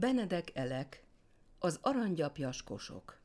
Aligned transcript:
Benedek 0.00 0.50
Elek, 0.54 1.02
az 1.58 1.78
aranygyapjas 1.82 2.62
kosok. 2.62 3.18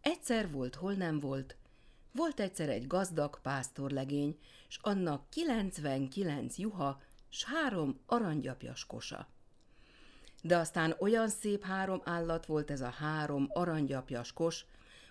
Egyszer 0.00 0.50
volt, 0.50 0.74
hol 0.74 0.92
nem 0.92 1.20
volt, 1.20 1.56
volt 2.12 2.40
egyszer 2.40 2.68
egy 2.68 2.86
gazdag 2.86 3.40
pásztorlegény, 3.40 4.38
s 4.68 4.78
annak 4.82 5.30
99 5.30 6.58
juha, 6.58 7.00
s 7.28 7.44
három 7.44 8.00
aranygyapjas 8.06 8.86
kosa. 8.86 9.28
De 10.42 10.56
aztán 10.56 10.96
olyan 10.98 11.28
szép 11.28 11.64
három 11.64 12.00
állat 12.04 12.46
volt 12.46 12.70
ez 12.70 12.80
a 12.80 12.90
három 12.90 13.48
aranygyapjas 13.52 14.32
kos, 14.32 14.64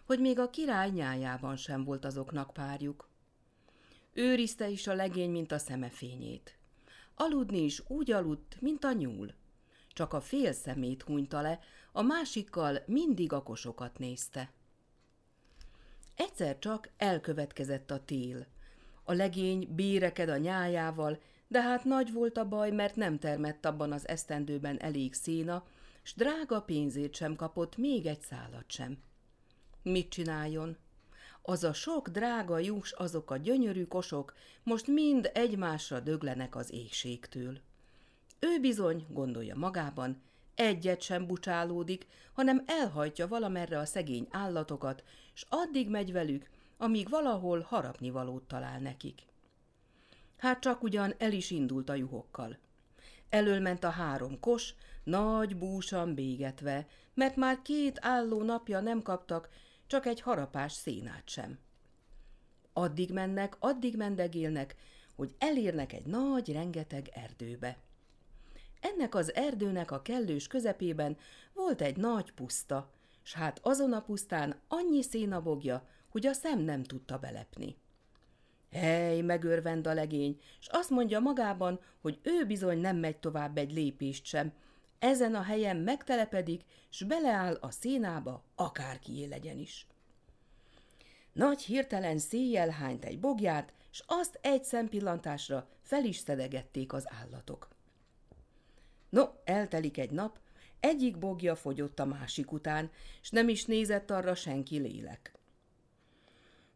hogy 0.05 0.19
még 0.19 0.39
a 0.39 0.49
király 0.49 0.89
nyájában 0.89 1.55
sem 1.55 1.83
volt 1.83 2.05
azoknak 2.05 2.53
párjuk. 2.53 3.09
Őrizte 4.13 4.69
is 4.69 4.87
a 4.87 4.93
legény, 4.93 5.31
mint 5.31 5.51
a 5.51 5.57
szemefényét. 5.57 6.57
Aludni 7.15 7.63
is 7.63 7.83
úgy 7.87 8.11
aludt, 8.11 8.61
mint 8.61 8.83
a 8.83 8.91
nyúl 8.91 9.37
csak 9.99 10.13
a 10.13 10.21
fél 10.21 10.51
szemét 10.53 11.01
hunyta 11.01 11.41
le, 11.41 11.59
a 11.91 12.01
másikkal 12.01 12.83
mindig 12.85 13.33
a 13.33 13.43
kosokat 13.43 13.97
nézte. 13.97 14.51
Egyszer 16.15 16.59
csak 16.59 16.89
elkövetkezett 16.97 17.91
a 17.91 18.03
tél. 18.05 18.47
A 19.03 19.13
legény 19.13 19.67
béreked 19.75 20.29
a 20.29 20.37
nyájával, 20.37 21.19
de 21.47 21.61
hát 21.61 21.83
nagy 21.83 22.13
volt 22.13 22.37
a 22.37 22.47
baj, 22.47 22.71
mert 22.71 22.95
nem 22.95 23.19
termett 23.19 23.65
abban 23.65 23.91
az 23.91 24.07
esztendőben 24.07 24.79
elég 24.79 25.13
széna, 25.13 25.65
s 26.01 26.13
drága 26.13 26.61
pénzét 26.61 27.15
sem 27.15 27.35
kapott, 27.35 27.77
még 27.77 28.05
egy 28.05 28.21
szállat 28.21 28.71
sem. 28.71 28.97
Mit 29.81 30.09
csináljon? 30.09 30.77
Az 31.41 31.63
a 31.63 31.73
sok 31.73 32.09
drága 32.09 32.59
juhs, 32.59 32.91
azok 32.91 33.31
a 33.31 33.37
gyönyörű 33.37 33.85
kosok 33.85 34.33
most 34.63 34.87
mind 34.87 35.31
egymásra 35.33 35.99
döglenek 35.99 36.55
az 36.55 36.73
égségtől. 36.73 37.67
Ő 38.39 38.59
bizony, 38.59 39.05
gondolja 39.09 39.55
magában, 39.55 40.21
egyet 40.55 41.01
sem 41.01 41.27
bucsálódik, 41.27 42.07
hanem 42.33 42.63
elhajtja 42.65 43.27
valamerre 43.27 43.79
a 43.79 43.85
szegény 43.85 44.27
állatokat, 44.29 45.03
s 45.33 45.45
addig 45.49 45.89
megy 45.89 46.11
velük, 46.11 46.49
amíg 46.77 47.09
valahol 47.09 47.59
harapnivalót 47.59 48.43
talál 48.43 48.79
nekik. 48.79 49.21
Hát 50.37 50.59
csak 50.59 50.83
ugyan 50.83 51.13
el 51.17 51.31
is 51.31 51.51
indult 51.51 51.89
a 51.89 51.93
juhokkal. 51.93 52.57
Elől 53.29 53.59
ment 53.59 53.83
a 53.83 53.89
három 53.89 54.39
kos, 54.39 54.73
nagy 55.03 55.57
búsan 55.57 56.15
bégetve, 56.15 56.87
mert 57.13 57.35
már 57.35 57.61
két 57.61 57.97
álló 58.01 58.43
napja 58.43 58.79
nem 58.79 59.01
kaptak, 59.01 59.49
csak 59.87 60.05
egy 60.05 60.21
harapás 60.21 60.73
szénát 60.73 61.29
sem. 61.29 61.59
Addig 62.73 63.11
mennek, 63.11 63.55
addig 63.59 63.95
mendegélnek, 63.95 64.75
hogy 65.15 65.35
elérnek 65.37 65.93
egy 65.93 66.05
nagy, 66.05 66.51
rengeteg 66.51 67.09
erdőbe. 67.13 67.77
Ennek 68.79 69.15
az 69.15 69.33
erdőnek 69.35 69.91
a 69.91 70.01
kellős 70.01 70.47
közepében 70.47 71.17
volt 71.53 71.81
egy 71.81 71.97
nagy 71.97 72.31
puszta, 72.31 72.91
s 73.23 73.33
hát 73.33 73.59
azon 73.61 73.93
a 73.93 74.01
pusztán 74.01 74.61
annyi 74.67 75.01
szénabogja, 75.01 75.87
hogy 76.09 76.25
a 76.25 76.33
szem 76.33 76.59
nem 76.59 76.83
tudta 76.83 77.17
belepni. 77.17 77.75
Hely, 78.71 79.21
megörvend 79.21 79.87
a 79.87 79.93
legény, 79.93 80.39
s 80.59 80.67
azt 80.67 80.89
mondja 80.89 81.19
magában, 81.19 81.79
hogy 82.01 82.19
ő 82.21 82.45
bizony 82.45 82.77
nem 82.77 82.97
megy 82.97 83.17
tovább 83.17 83.57
egy 83.57 83.71
lépést 83.71 84.25
sem. 84.25 84.53
Ezen 84.99 85.35
a 85.35 85.41
helyen 85.41 85.77
megtelepedik, 85.77 86.61
s 86.89 87.03
beleáll 87.03 87.57
a 87.61 87.71
szénába, 87.71 88.43
akárkié 88.55 89.25
legyen 89.25 89.57
is. 89.57 89.87
Nagy 91.33 91.61
hirtelen 91.61 92.17
széjjel 92.17 92.69
hányt 92.69 93.05
egy 93.05 93.19
bogját, 93.19 93.73
s 93.89 94.03
azt 94.07 94.39
egy 94.41 94.63
szempillantásra 94.63 95.67
fel 95.81 96.03
is 96.03 96.17
szedegették 96.17 96.93
az 96.93 97.05
állatok. 97.21 97.67
No, 99.09 99.23
eltelik 99.43 99.97
egy 99.97 100.11
nap, 100.11 100.39
egyik 100.79 101.17
bogja 101.17 101.55
fogyott 101.55 101.99
a 101.99 102.05
másik 102.05 102.51
után, 102.51 102.91
s 103.21 103.29
nem 103.29 103.49
is 103.49 103.65
nézett 103.65 104.11
arra 104.11 104.35
senki 104.35 104.77
lélek. 104.77 105.33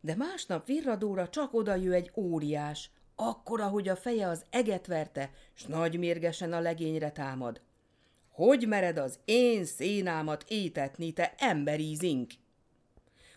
De 0.02 0.16
másnap 0.16 0.66
virradóra 0.66 1.30
csak 1.30 1.54
oda 1.54 1.76
jő 1.76 1.94
egy 1.94 2.12
óriás, 2.16 2.90
akkora, 3.16 3.68
hogy 3.68 3.90
a 3.90 3.96
feje 3.96 4.28
az 4.28 4.46
eget 4.50 4.88
verte, 4.88 5.32
s 5.54 5.64
nagy 5.64 6.00
mérgesen 6.00 6.54
a 6.54 6.60
legényre 6.60 7.12
támad. 7.12 7.62
Hogy 8.30 8.68
mered 8.68 8.98
az 8.98 9.20
én 9.26 9.66
szénámat 9.66 10.46
étetni, 10.48 11.12
te 11.12 11.34
emberi 11.38 11.96
zink? 11.96 12.32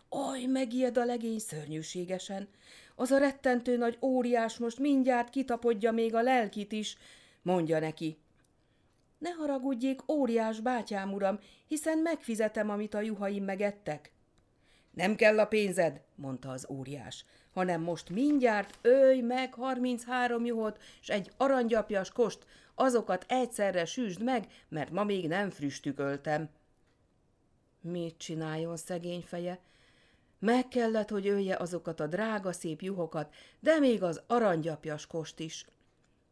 Aj, 0.09 0.45
megijed 0.45 0.99
a 0.99 1.05
legény 1.05 1.39
szörnyűségesen. 1.39 2.49
Az 2.95 3.11
a 3.11 3.19
rettentő 3.19 3.77
nagy 3.77 3.99
óriás 4.01 4.59
most 4.59 4.79
mindjárt 4.79 5.31
kitapodja 5.31 5.93
még 5.93 6.15
a 6.15 6.23
lelkit 6.23 6.73
is, 6.73 6.97
mondja 7.43 7.79
neki. 7.79 8.19
Ne 9.19 9.31
haragudjék, 9.31 10.11
óriás 10.11 10.61
bátyám 10.61 11.13
uram, 11.13 11.39
hiszen 11.67 11.99
megfizetem, 11.99 12.71
amit 12.71 12.95
a 12.95 13.01
juhaim 13.01 13.45
megettek. 13.45 14.13
Nem 14.91 15.15
kell 15.15 15.39
a 15.39 15.47
pénzed, 15.47 16.01
mondta 16.15 16.51
az 16.51 16.67
óriás, 16.71 17.25
hanem 17.53 17.81
most 17.81 18.11
mindjárt 18.11 18.79
ölj 18.83 19.21
meg 19.21 19.55
harminchárom 19.55 20.45
juhot, 20.45 20.83
s 21.01 21.09
egy 21.09 21.31
aranygyapjas 21.37 22.11
kost, 22.11 22.47
azokat 22.75 23.25
egyszerre 23.29 23.85
süsd 23.85 24.23
meg, 24.23 24.47
mert 24.69 24.91
ma 24.91 25.05
még 25.05 25.29
nem 25.29 25.51
früstüköltem. 25.51 26.49
Mit 27.81 28.19
csináljon 28.19 28.77
szegény 28.77 29.23
feje? 29.23 29.59
Meg 30.39 30.69
kellett, 30.69 31.09
hogy 31.09 31.27
ölje 31.27 31.57
azokat 31.57 32.01
a 32.01 32.07
drága 32.07 32.53
szép 32.53 32.81
juhokat, 32.81 33.35
de 33.61 33.79
még 33.79 34.03
az 34.03 34.23
aranygyapjas 34.27 35.07
kost 35.07 35.39
is. 35.39 35.67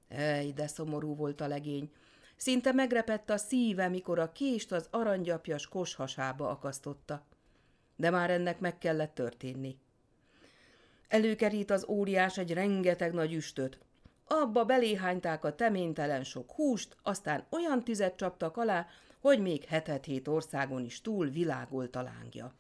Ej, 0.09 0.53
de 0.53 0.67
szomorú 0.67 1.15
volt 1.15 1.41
a 1.41 1.47
legény. 1.47 1.91
Szinte 2.37 2.73
megrepett 2.73 3.31
a 3.31 3.37
szíve, 3.37 3.89
mikor 3.89 4.19
a 4.19 4.33
kést 4.33 4.73
az 4.73 4.89
aranygyapjas 4.91 5.69
koshasába 5.69 6.49
akasztotta. 6.49 7.25
De 7.97 8.11
már 8.11 8.31
ennek 8.31 8.61
meg 8.61 8.79
kellett 8.79 9.15
történni. 9.15 9.79
Előkerít 11.09 11.71
az 11.71 11.87
óriás 11.89 12.39
egy 12.39 12.53
rengeteg 12.53 13.13
nagy 13.13 13.33
üstöt. 13.33 13.79
Abba 14.27 14.65
beléhányták 14.65 15.45
a 15.45 15.55
teménytelen 15.55 16.25
sok 16.25 16.53
húst, 16.53 16.97
aztán 17.03 17.47
olyan 17.51 17.85
tüzet 17.85 18.17
csaptak 18.17 18.57
alá, 18.57 18.87
hogy 19.21 19.41
még 19.41 19.65
hetet-hét 19.65 20.29
országon 20.29 20.85
is 20.85 21.01
túl 21.01 21.29
világolt 21.29 21.97
a 21.97 22.03
lángja. 22.03 22.55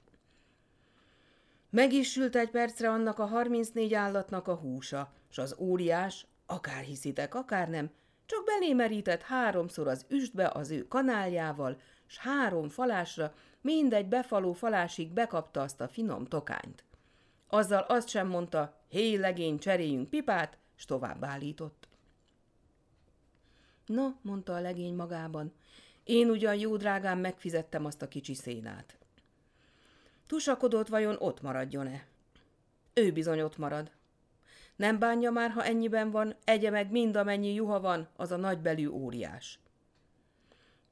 Meg 1.71 1.93
is 1.93 2.11
sült 2.11 2.37
egy 2.37 2.51
percre 2.51 2.91
annak 2.91 3.19
a 3.19 3.27
34 3.27 3.95
állatnak 3.95 4.49
a 4.49 4.55
húsa, 4.55 5.13
s 5.29 5.39
az 5.39 5.57
óriás, 5.59 6.27
akár 6.47 6.83
hiszitek, 6.83 7.34
akár 7.34 7.69
nem, 7.69 7.91
csak 8.27 8.45
belémerített 8.45 9.23
háromszor 9.23 9.89
az 9.89 10.07
üstbe 10.09 10.51
az 10.55 10.71
ő 10.71 10.89
kanáljával, 10.89 11.81
s 12.07 12.19
három 12.19 12.69
falásra, 12.69 13.35
mindegy 13.61 14.07
befaló 14.07 14.53
falásig 14.53 15.12
bekapta 15.12 15.61
azt 15.61 15.81
a 15.81 15.89
finom 15.89 16.25
tokányt. 16.25 16.84
Azzal 17.49 17.81
azt 17.81 18.09
sem 18.09 18.29
mondta, 18.29 18.81
hé 18.89 19.15
legény, 19.15 19.59
cseréljünk 19.59 20.09
pipát, 20.09 20.59
s 20.75 20.84
tovább 20.84 21.25
állított. 21.25 21.89
No, 23.87 24.09
mondta 24.23 24.55
a 24.55 24.61
legény 24.61 24.95
magában, 24.95 25.53
én 26.05 26.31
ugyan 26.31 26.55
jó 26.55 26.77
drágán 26.77 27.19
megfizettem 27.19 27.84
azt 27.84 28.03
a 28.03 28.09
kicsi 28.09 28.34
szénát. 28.34 28.99
Tusakodott 30.27 30.89
vajon 30.89 31.17
ott 31.19 31.43
maradjon-e? 31.43 32.07
Ő 32.95 33.13
bizony 33.13 33.41
ott 33.41 33.57
marad. 33.57 33.91
Nem 34.77 34.99
bánja 34.99 35.31
már, 35.31 35.51
ha 35.51 35.65
ennyiben 35.65 36.11
van, 36.11 36.37
egye 36.45 36.71
meg 36.71 36.91
mind 36.91 37.17
amennyi 37.17 37.55
juha 37.55 37.81
van, 37.81 38.09
az 38.17 38.31
a 38.31 38.37
nagybelű 38.37 38.89
óriás. 38.89 39.59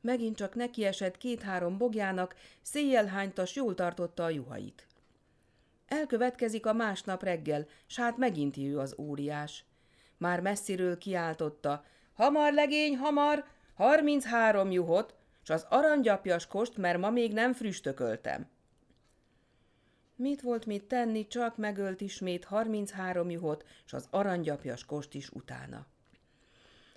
Megint 0.01 0.37
csak 0.37 0.55
nekiesett 0.55 1.17
két-három 1.17 1.79
bogjának, 1.79 2.35
széjjel 2.63 3.07
hánytas 3.07 3.55
jól 3.55 3.75
tartotta 3.75 4.25
a 4.25 4.31
juhait. 4.31 4.87
Elkövetkezik 5.89 6.67
a 6.67 6.73
másnap 6.73 7.23
reggel, 7.23 7.67
s 7.87 7.97
hát 7.97 8.17
megint 8.17 8.57
ő 8.57 8.79
az 8.79 8.95
óriás. 8.99 9.65
Már 10.19 10.41
messziről 10.41 10.99
kiáltotta, 10.99 11.85
hamar 12.15 12.53
legény, 12.53 12.97
hamar, 12.97 13.45
harminchárom 13.75 14.71
juhot, 14.71 15.15
s 15.43 15.51
az 15.51 15.67
aranygyapjas 15.69 16.47
kost, 16.47 16.77
mert 16.77 16.99
ma 16.99 17.11
még 17.11 17.33
nem 17.33 17.53
früstököltem. 17.53 18.47
Mit 20.23 20.41
volt 20.41 20.67
mit 20.67 20.85
tenni, 20.85 21.27
csak 21.27 21.57
megölt 21.57 22.01
ismét 22.01 22.45
33 22.45 23.31
juhot, 23.31 23.65
s 23.85 23.93
az 23.93 24.07
aranygyapjas 24.11 24.85
kost 24.85 25.15
is 25.15 25.31
utána. 25.31 25.87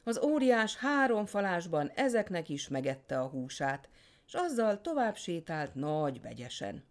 Az 0.03 0.19
óriás 0.19 0.75
három 0.77 1.25
falásban 1.25 1.91
ezeknek 1.95 2.49
is 2.49 2.67
megette 2.67 3.19
a 3.19 3.27
húsát, 3.27 3.89
és 4.25 4.33
azzal 4.33 4.81
tovább 4.81 5.15
sétált 5.15 5.75
nagy 5.75 6.21
begyesen. 6.21 6.83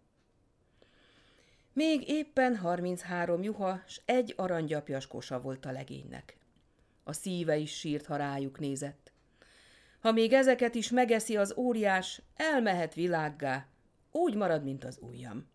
Még 1.73 2.09
éppen 2.09 2.55
33 2.55 3.43
juha, 3.43 3.81
s 3.87 4.01
egy 4.05 4.33
aranygyapjas 4.37 5.07
kosa 5.07 5.41
volt 5.41 5.65
a 5.65 5.71
legénynek. 5.71 6.37
A 7.03 7.13
szíve 7.13 7.57
is 7.57 7.77
sírt, 7.77 8.05
ha 8.05 8.15
rájuk 8.15 8.59
nézett. 8.59 9.11
Ha 9.99 10.11
még 10.11 10.33
ezeket 10.33 10.75
is 10.75 10.89
megeszi 10.89 11.37
az 11.37 11.53
óriás, 11.57 12.21
elmehet 12.35 12.93
világgá, 12.93 13.67
úgy 14.11 14.35
marad, 14.35 14.63
mint 14.63 14.83
az 14.83 14.97
ujjam. 15.01 15.53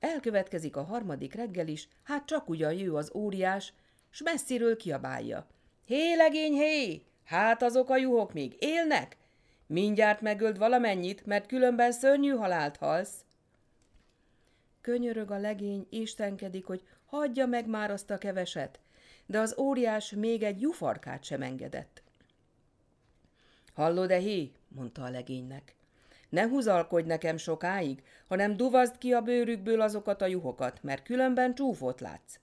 Elkövetkezik 0.00 0.76
a 0.76 0.82
harmadik 0.82 1.34
reggel 1.34 1.68
is, 1.68 1.88
hát 2.02 2.26
csak 2.26 2.48
ugyan 2.48 2.72
jő 2.72 2.94
az 2.94 3.10
óriás, 3.14 3.72
s 4.10 4.22
messziről 4.22 4.76
kiabálja. 4.76 5.46
Hé, 5.86 6.14
legény, 6.14 6.52
hé! 6.52 7.02
Hát 7.24 7.62
azok 7.62 7.90
a 7.90 7.96
juhok 7.96 8.32
még 8.32 8.56
élnek? 8.58 9.16
Mindjárt 9.66 10.20
megöld 10.20 10.58
valamennyit, 10.58 11.26
mert 11.26 11.46
különben 11.46 11.92
szörnyű 11.92 12.30
halált 12.30 12.76
halsz. 12.76 13.24
Könyörög 14.80 15.30
a 15.30 15.38
legény, 15.38 15.86
istenkedik, 15.90 16.64
hogy 16.64 16.82
hagyja 17.06 17.46
meg 17.46 17.66
már 17.66 17.90
azt 17.90 18.10
a 18.10 18.18
keveset, 18.18 18.80
de 19.26 19.38
az 19.38 19.54
óriás 19.58 20.10
még 20.10 20.42
egy 20.42 20.60
jufarkát 20.60 21.24
sem 21.24 21.42
engedett. 21.42 22.02
Hallod-e, 23.74 24.18
hé? 24.18 24.52
mondta 24.68 25.02
a 25.02 25.10
legénynek. 25.10 25.74
Ne 26.30 26.48
húzalkodj 26.48 27.06
nekem 27.06 27.36
sokáig, 27.36 28.02
hanem 28.28 28.56
duvazd 28.56 28.98
ki 28.98 29.12
a 29.12 29.20
bőrükből 29.20 29.80
azokat 29.80 30.22
a 30.22 30.26
juhokat, 30.26 30.82
mert 30.82 31.02
különben 31.02 31.54
csúfot 31.54 32.00
látsz. 32.00 32.38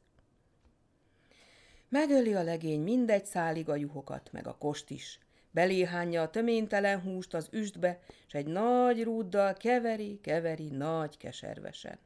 Megöli 1.90 2.34
a 2.34 2.44
legény 2.44 2.82
mindegy 2.82 3.26
szálig 3.26 3.70
a 3.70 3.76
juhokat, 3.76 4.30
meg 4.32 4.48
a 4.48 4.58
kost 4.58 4.90
is. 4.90 5.20
Beléhányja 5.52 6.22
a 6.22 6.30
töménytelen 6.30 7.02
húst 7.02 7.34
az 7.34 7.48
üstbe, 7.52 8.00
és 8.28 8.34
egy 8.34 8.46
nagy 8.46 9.04
rúddal 9.04 9.54
keveri, 9.54 10.20
keveri 10.22 10.70
nagy 10.70 11.18
keservesen. 11.18 12.00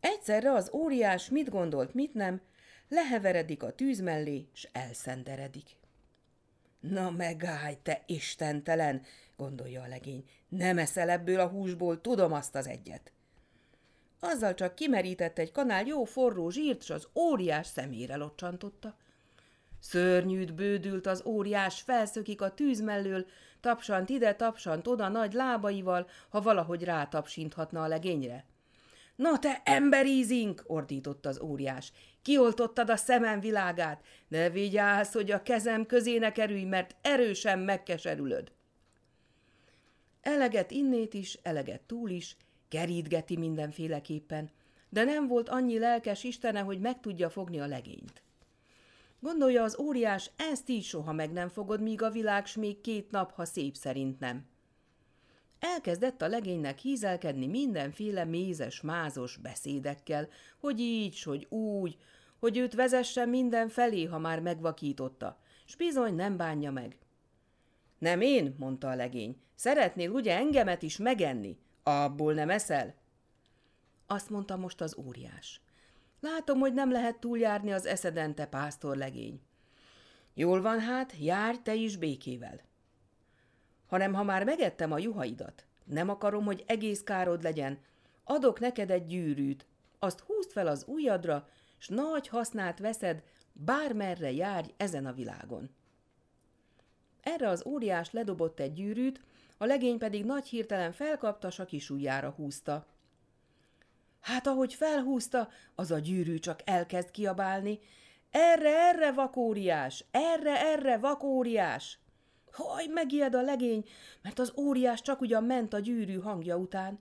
Egyszerre 0.00 0.52
az 0.52 0.70
óriás 0.72 1.28
mit 1.30 1.50
gondolt, 1.50 1.94
mit 1.94 2.14
nem, 2.14 2.40
leheveredik 2.88 3.62
a 3.62 3.74
tűz 3.74 4.00
mellé, 4.00 4.48
s 4.52 4.68
elszenderedik. 4.72 5.76
Na 6.90 7.10
megállj, 7.10 7.74
te 7.82 8.02
istentelen, 8.06 9.02
gondolja 9.36 9.82
a 9.82 9.88
legény, 9.88 10.24
nem 10.48 10.78
eszel 10.78 11.10
ebből 11.10 11.40
a 11.40 11.48
húsból, 11.48 12.00
tudom 12.00 12.32
azt 12.32 12.54
az 12.54 12.66
egyet. 12.66 13.12
Azzal 14.20 14.54
csak 14.54 14.74
kimerített 14.74 15.38
egy 15.38 15.52
kanál 15.52 15.86
jó 15.86 16.04
forró 16.04 16.50
zsírt, 16.50 16.82
s 16.82 16.90
az 16.90 17.08
óriás 17.14 17.66
szemére 17.66 18.16
locsantotta. 18.16 18.96
Szörnyűt 19.80 20.54
bődült 20.54 21.06
az 21.06 21.22
óriás, 21.24 21.80
felszökik 21.80 22.40
a 22.40 22.54
tűz 22.54 22.80
mellől, 22.80 23.26
tapsant 23.60 24.08
ide, 24.08 24.34
tapsant 24.34 24.86
oda 24.86 25.08
nagy 25.08 25.32
lábaival, 25.32 26.08
ha 26.28 26.40
valahogy 26.40 26.84
rátapsinthatna 26.84 27.82
a 27.82 27.88
legényre. 27.88 28.44
Na 29.16 29.38
te 29.38 29.60
emberízink, 29.64 30.62
ordított 30.66 31.26
az 31.26 31.40
óriás. 31.40 31.92
Kioltottad 32.22 32.90
a 32.90 32.96
szemem 32.96 33.40
világát, 33.40 34.04
de 34.28 34.50
vigyázz, 34.50 35.12
hogy 35.12 35.30
a 35.30 35.42
kezem 35.42 35.86
közé 35.86 36.18
ne 36.18 36.32
kerülj, 36.32 36.64
mert 36.64 36.96
erősen 37.02 37.58
megkeserülöd. 37.58 38.52
Eleget 40.20 40.70
innét 40.70 41.14
is, 41.14 41.38
eleget 41.42 41.80
túl 41.80 42.10
is, 42.10 42.36
kerítgeti 42.68 43.36
mindenféleképpen, 43.36 44.50
de 44.88 45.04
nem 45.04 45.26
volt 45.26 45.48
annyi 45.48 45.78
lelkes 45.78 46.24
istene, 46.24 46.60
hogy 46.60 46.80
meg 46.80 47.00
tudja 47.00 47.30
fogni 47.30 47.60
a 47.60 47.66
legényt. 47.66 48.22
Gondolja 49.20 49.62
az 49.62 49.78
óriás, 49.78 50.30
ezt 50.36 50.68
így 50.68 50.84
soha 50.84 51.12
meg 51.12 51.32
nem 51.32 51.48
fogod, 51.48 51.80
míg 51.80 52.02
a 52.02 52.10
világ 52.10 52.46
s 52.46 52.56
még 52.56 52.80
két 52.80 53.10
nap, 53.10 53.32
ha 53.32 53.44
szép 53.44 53.76
szerint 53.76 54.20
nem. 54.20 54.46
Elkezdett 55.66 56.22
a 56.22 56.28
legénynek 56.28 56.78
hízelkedni 56.78 57.46
mindenféle 57.46 58.24
mézes, 58.24 58.80
mázos 58.80 59.36
beszédekkel, 59.36 60.28
hogy 60.60 60.80
így, 60.80 61.22
hogy 61.22 61.46
úgy, 61.48 61.96
hogy 62.38 62.56
őt 62.56 62.74
vezesse 62.74 63.24
minden 63.24 63.68
felé, 63.68 64.04
ha 64.04 64.18
már 64.18 64.40
megvakította, 64.40 65.38
s 65.64 65.76
bizony 65.76 66.14
nem 66.14 66.36
bánja 66.36 66.70
meg. 66.70 66.98
Nem 67.98 68.20
én, 68.20 68.54
mondta 68.58 68.88
a 68.88 68.94
legény, 68.94 69.36
szeretnél 69.54 70.10
ugye 70.10 70.36
engemet 70.36 70.82
is 70.82 70.96
megenni? 70.96 71.58
Abból 71.82 72.34
nem 72.34 72.50
eszel? 72.50 72.94
Azt 74.06 74.30
mondta 74.30 74.56
most 74.56 74.80
az 74.80 74.96
óriás. 75.06 75.60
Látom, 76.20 76.58
hogy 76.58 76.74
nem 76.74 76.90
lehet 76.90 77.18
túljárni 77.18 77.72
az 77.72 77.86
eszeden, 77.86 78.34
te 78.34 78.46
pásztorlegény. 78.46 79.40
Jól 80.34 80.60
van 80.62 80.80
hát, 80.80 81.14
járj 81.18 81.58
te 81.62 81.74
is 81.74 81.96
békével 81.96 82.72
hanem 83.94 84.14
ha 84.14 84.22
már 84.22 84.44
megettem 84.44 84.92
a 84.92 84.98
juhaidat, 84.98 85.64
nem 85.84 86.08
akarom, 86.08 86.44
hogy 86.44 86.64
egész 86.66 87.02
károd 87.02 87.42
legyen, 87.42 87.78
adok 88.24 88.60
neked 88.60 88.90
egy 88.90 89.06
gyűrűt, 89.06 89.66
azt 89.98 90.20
húzd 90.20 90.50
fel 90.50 90.66
az 90.66 90.84
ujjadra, 90.86 91.48
s 91.78 91.88
nagy 91.88 92.28
hasznát 92.28 92.78
veszed, 92.78 93.22
bármerre 93.52 94.32
járj 94.32 94.68
ezen 94.76 95.06
a 95.06 95.12
világon. 95.12 95.70
Erre 97.22 97.48
az 97.48 97.66
óriás 97.66 98.10
ledobott 98.10 98.60
egy 98.60 98.72
gyűrűt, 98.72 99.20
a 99.58 99.64
legény 99.64 99.98
pedig 99.98 100.24
nagy 100.24 100.46
hirtelen 100.46 100.92
felkapta, 100.92 101.50
s 101.50 101.58
a 101.58 101.64
kis 101.64 101.90
ujjára 101.90 102.30
húzta. 102.30 102.86
Hát 104.20 104.46
ahogy 104.46 104.74
felhúzta, 104.74 105.48
az 105.74 105.90
a 105.90 105.98
gyűrű 105.98 106.38
csak 106.38 106.60
elkezd 106.64 107.10
kiabálni. 107.10 107.78
Erre, 108.30 108.88
erre, 108.88 109.12
vakóriás! 109.12 110.04
Erre, 110.10 110.60
erre, 110.60 110.98
vakóriás! 110.98 111.98
Haj, 112.54 112.86
megijed 112.86 113.34
a 113.34 113.42
legény, 113.42 113.84
mert 114.22 114.38
az 114.38 114.52
óriás 114.56 115.02
csak 115.02 115.20
ugyan 115.20 115.44
ment 115.44 115.72
a 115.72 115.78
gyűrű 115.78 116.18
hangja 116.18 116.56
után. 116.56 116.98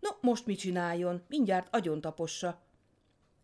No, 0.00 0.08
most 0.20 0.46
mit 0.46 0.58
csináljon? 0.58 1.22
Mindjárt 1.28 1.74
agyon 1.74 2.00
tapossa. 2.00 2.62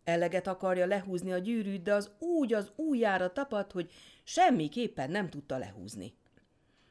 Eleget 0.05 0.47
akarja 0.47 0.87
lehúzni 0.87 1.33
a 1.33 1.39
gyűrűt, 1.39 1.83
de 1.83 1.95
az 1.95 2.11
úgy 2.19 2.53
az 2.53 2.73
ujjára 2.77 3.33
tapadt, 3.33 3.73
hogy 3.73 3.91
semmiképpen 4.25 5.11
nem 5.11 5.31
tudta 5.31 5.59
lehúzni. 5.59 6.15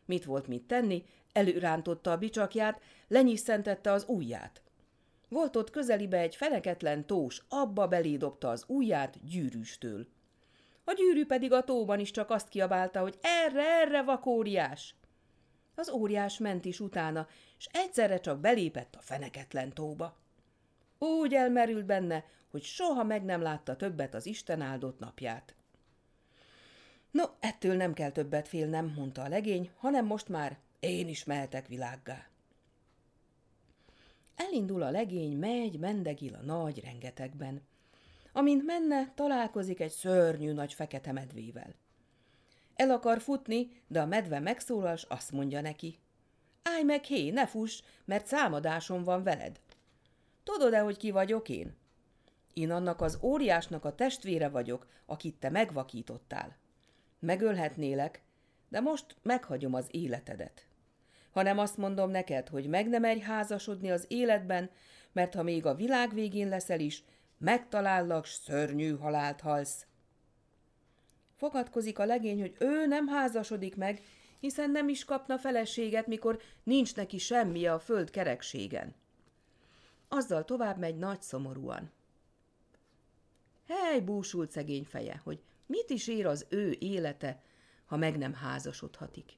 Mit 0.06 0.25
volt 0.25 0.48
mit 0.48 0.63
tenni? 0.63 1.04
Előrántotta 1.34 2.12
a 2.12 2.18
bicsakját, 2.18 2.81
lenyisszentette 3.08 3.92
az 3.92 4.06
ujját. 4.08 4.62
Volt 5.30 5.56
ott 5.56 5.69
közelibe 5.69 6.18
egy 6.18 6.36
feneketlen 6.36 7.06
tós, 7.06 7.42
abba 7.50 7.88
belédobta 7.88 8.50
az 8.50 8.63
ujját 8.68 9.25
gyűrűstől. 9.25 10.08
A 10.88 10.94
gyűrű 10.94 11.26
pedig 11.26 11.52
a 11.52 11.64
tóban 11.64 12.00
is 12.00 12.12
csak 12.12 12.30
azt 12.30 12.50
kiabálta, 12.50 13.02
hogy 13.02 13.18
erre, 13.22 13.80
erre, 13.82 14.04
vakóriás! 14.04 14.96
Az 15.76 15.90
óriás 15.90 16.38
ment 16.38 16.66
is 16.66 16.80
utána, 16.80 17.28
és 17.58 17.68
egyszerre 17.72 18.20
csak 18.20 18.40
belépett 18.40 18.96
a 18.96 19.02
feneketlen 19.02 19.74
tóba. 19.74 20.18
Úgy 20.98 21.34
elmerült 21.34 21.86
benne, 21.86 22.26
hogy 22.52 22.64
soha 22.64 23.04
meg 23.04 23.24
nem 23.24 23.42
látta 23.42 23.76
többet 23.76 24.14
az 24.14 24.26
Isten 24.26 24.62
áldott 24.62 25.00
napját. 25.00 25.56
No, 27.12 27.24
ettől 27.40 27.76
nem 27.76 27.94
kell 27.94 28.12
többet 28.12 28.48
félnem, 28.48 28.94
mondta 28.96 29.22
a 29.22 29.28
legény, 29.28 29.72
hanem 29.78 30.06
most 30.06 30.30
már 30.30 30.58
én 30.80 31.08
is 31.08 31.24
mehetek 31.24 31.68
világgá. 31.68 32.28
Elindul 34.36 34.82
a 34.82 34.90
legény, 34.90 35.38
megy, 35.38 35.80
mendegil 35.80 36.34
a 36.34 36.42
nagy 36.42 36.84
rengetegben. 36.84 37.62
Amint 38.38 38.66
menne, 38.66 39.12
találkozik 39.14 39.80
egy 39.80 39.92
szörnyű 39.92 40.52
nagy 40.52 40.74
fekete 40.74 41.12
medvével. 41.12 41.76
El 42.76 42.90
akar 42.90 43.22
futni, 43.22 43.82
de 43.88 44.02
a 44.02 44.06
medve 44.06 44.40
megszólal, 44.40 44.96
s 44.96 45.04
azt 45.10 45.32
mondja 45.32 45.62
neki. 45.62 46.00
Állj 46.64 46.84
meg, 46.84 47.04
hé, 47.04 47.30
ne 47.30 47.48
fuss, 47.48 47.82
mert 48.06 48.27
számadásom 48.27 49.04
van 49.04 49.24
veled. 49.24 49.60
Tudod-e, 50.44 50.80
hogy 50.80 50.98
ki 50.98 51.12
vagyok 51.12 51.50
én? 51.50 51.75
Én 52.54 52.72
annak 52.72 53.01
az 53.01 53.20
óriásnak 53.22 53.86
a 53.86 53.96
testvére 53.96 54.50
vagyok, 54.50 54.88
akit 55.06 55.39
te 55.39 55.50
megvakítottál. 55.50 56.58
Megölhetnélek, 57.20 58.22
de 58.70 58.80
most 58.80 59.15
meghagyom 59.22 59.74
az 59.74 59.88
életedet. 59.92 60.65
Hanem 61.32 61.60
azt 61.60 61.77
mondom 61.77 62.10
neked, 62.10 62.48
hogy 62.48 62.68
meg 62.68 62.88
nem 62.88 63.01
merj 63.01 63.20
házasodni 63.20 63.92
az 63.92 64.06
életben, 64.08 64.70
mert 65.12 65.34
ha 65.34 65.44
még 65.44 65.65
a 65.65 65.75
világ 65.75 66.13
végén 66.13 66.50
leszel 66.50 66.80
is, 66.80 67.04
megtalállak, 67.38 68.25
szörnyű 68.25 68.98
halált 68.98 69.42
halsz. 69.42 69.86
Fogadkozik 71.36 72.00
a 72.00 72.06
legény, 72.06 72.39
hogy 72.39 72.56
ő 72.60 72.86
nem 72.86 73.08
házasodik 73.08 73.75
meg, 73.75 74.01
hiszen 74.39 74.72
nem 74.72 74.89
is 74.89 75.06
kapna 75.06 75.38
feleséget, 75.38 76.08
mikor 76.08 76.42
nincs 76.63 76.96
neki 76.96 77.18
semmi 77.18 77.65
a 77.65 77.80
föld 77.80 78.10
kerekségen. 78.10 78.96
Azzal 80.08 80.46
tovább 80.46 80.77
megy 80.77 80.98
nagy 80.98 81.22
szomorúan. 81.22 81.92
Hely, 83.68 84.00
búsult 84.00 84.51
szegény 84.51 84.84
feje, 84.84 85.22
hogy 85.24 85.42
mit 85.65 85.89
is 85.89 86.08
ér 86.08 86.25
az 86.25 86.46
ő 86.50 86.75
élete, 86.80 87.42
ha 87.86 87.98
meg 87.98 88.18
nem 88.18 88.34
házasodhatik. 88.34 89.38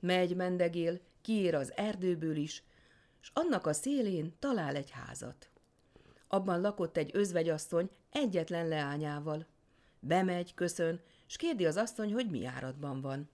Megy, 0.00 0.36
mendegél, 0.36 1.00
kiér 1.20 1.54
az 1.54 1.72
erdőből 1.76 2.36
is, 2.36 2.62
s 3.20 3.30
annak 3.34 3.66
a 3.66 3.72
szélén 3.72 4.34
talál 4.38 4.76
egy 4.76 4.90
házat. 4.90 5.51
Abban 6.34 6.60
lakott 6.60 6.96
egy 6.96 7.10
özvegyasszony 7.14 7.90
egyetlen 8.10 8.68
leányával. 8.68 9.46
Bemegy, 10.00 10.54
köszön, 10.54 11.00
s 11.26 11.36
kérdi 11.36 11.66
az 11.66 11.76
asszony, 11.76 12.12
hogy 12.12 12.30
mi 12.30 12.46
áradban 12.46 13.00
van. 13.00 13.28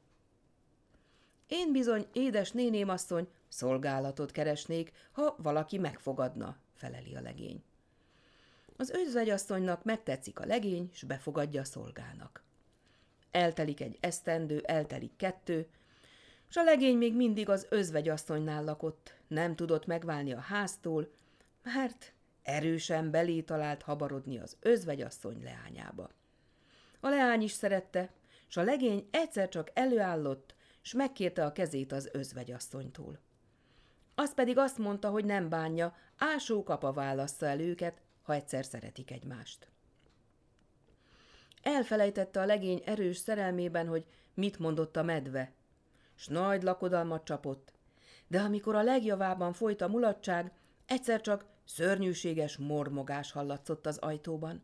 Én 1.46 1.72
bizony, 1.72 2.06
édes 2.12 2.50
néném 2.50 2.88
asszony, 2.88 3.28
szolgálatot 3.48 4.30
keresnék, 4.30 4.92
ha 5.12 5.36
valaki 5.38 5.78
megfogadna, 5.78 6.56
feleli 6.74 7.14
a 7.14 7.20
legény. 7.20 7.62
Az 8.76 8.90
özvegyasszonynak 8.90 9.84
megtetszik 9.84 10.38
a 10.40 10.46
legény, 10.46 10.90
s 10.92 11.02
befogadja 11.02 11.60
a 11.60 11.64
szolgának. 11.64 12.42
Eltelik 13.30 13.80
egy 13.80 13.96
esztendő, 14.00 14.60
eltelik 14.60 15.16
kettő, 15.16 15.68
s 16.48 16.56
a 16.56 16.62
legény 16.62 16.96
még 16.96 17.16
mindig 17.16 17.48
az 17.48 17.66
özvegyasszonynál 17.70 18.64
lakott, 18.64 19.14
nem 19.26 19.56
tudott 19.56 19.86
megválni 19.86 20.32
a 20.32 20.40
háztól, 20.40 21.10
mert 21.62 22.12
Erősen 22.48 23.10
belé 23.10 23.40
talált 23.40 23.82
habarodni 23.82 24.38
az 24.38 24.56
özvegyasszony 24.60 25.42
leányába. 25.42 26.10
A 27.00 27.08
leány 27.08 27.42
is 27.42 27.52
szerette, 27.52 28.10
s 28.46 28.56
a 28.56 28.62
legény 28.62 29.08
egyszer 29.10 29.48
csak 29.48 29.70
előállott, 29.74 30.54
s 30.82 30.92
megkérte 30.92 31.44
a 31.44 31.52
kezét 31.52 31.92
az 31.92 32.08
özvegyasszonytól. 32.12 33.18
Az 34.14 34.34
pedig 34.34 34.58
azt 34.58 34.78
mondta, 34.78 35.10
hogy 35.10 35.24
nem 35.24 35.48
bánja, 35.48 35.96
ásó 36.16 36.62
kapa 36.62 36.92
válassza 36.92 37.46
el 37.46 37.60
őket, 37.60 38.00
ha 38.22 38.34
egyszer 38.34 38.64
szeretik 38.64 39.10
egymást. 39.10 39.68
Elfelejtette 41.62 42.40
a 42.40 42.46
legény 42.46 42.82
erős 42.84 43.16
szerelmében, 43.16 43.86
hogy 43.86 44.04
mit 44.34 44.58
mondott 44.58 44.96
a 44.96 45.02
medve, 45.02 45.52
s 46.14 46.26
nagy 46.26 46.62
lakodalmat 46.62 47.24
csapott, 47.24 47.72
de 48.26 48.40
amikor 48.40 48.74
a 48.74 48.82
legjavában 48.82 49.52
folyt 49.52 49.80
a 49.80 49.88
mulatság, 49.88 50.52
egyszer 50.86 51.20
csak 51.20 51.56
szörnyűséges 51.68 52.56
mormogás 52.56 53.32
hallatszott 53.32 53.86
az 53.86 53.98
ajtóban. 53.98 54.62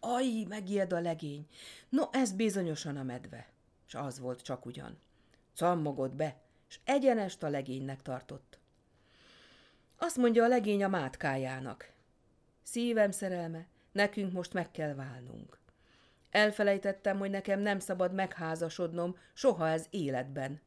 Aj, 0.00 0.44
megijed 0.48 0.92
a 0.92 1.00
legény! 1.00 1.46
No, 1.88 2.02
ez 2.12 2.32
bizonyosan 2.32 2.96
a 2.96 3.02
medve. 3.02 3.48
S 3.86 3.94
az 3.94 4.18
volt 4.18 4.42
csak 4.42 4.66
ugyan. 4.66 4.98
Cammogott 5.54 6.14
be, 6.14 6.40
s 6.66 6.78
egyenest 6.84 7.42
a 7.42 7.48
legénynek 7.48 8.02
tartott. 8.02 8.58
Azt 9.98 10.16
mondja 10.16 10.44
a 10.44 10.48
legény 10.48 10.84
a 10.84 10.88
mátkájának. 10.88 11.92
Szívem 12.62 13.10
szerelme, 13.10 13.66
nekünk 13.92 14.32
most 14.32 14.52
meg 14.52 14.70
kell 14.70 14.94
válnunk. 14.94 15.58
Elfelejtettem, 16.30 17.18
hogy 17.18 17.30
nekem 17.30 17.60
nem 17.60 17.78
szabad 17.78 18.12
megházasodnom 18.12 19.16
soha 19.32 19.68
ez 19.68 19.86
életben. 19.90 20.60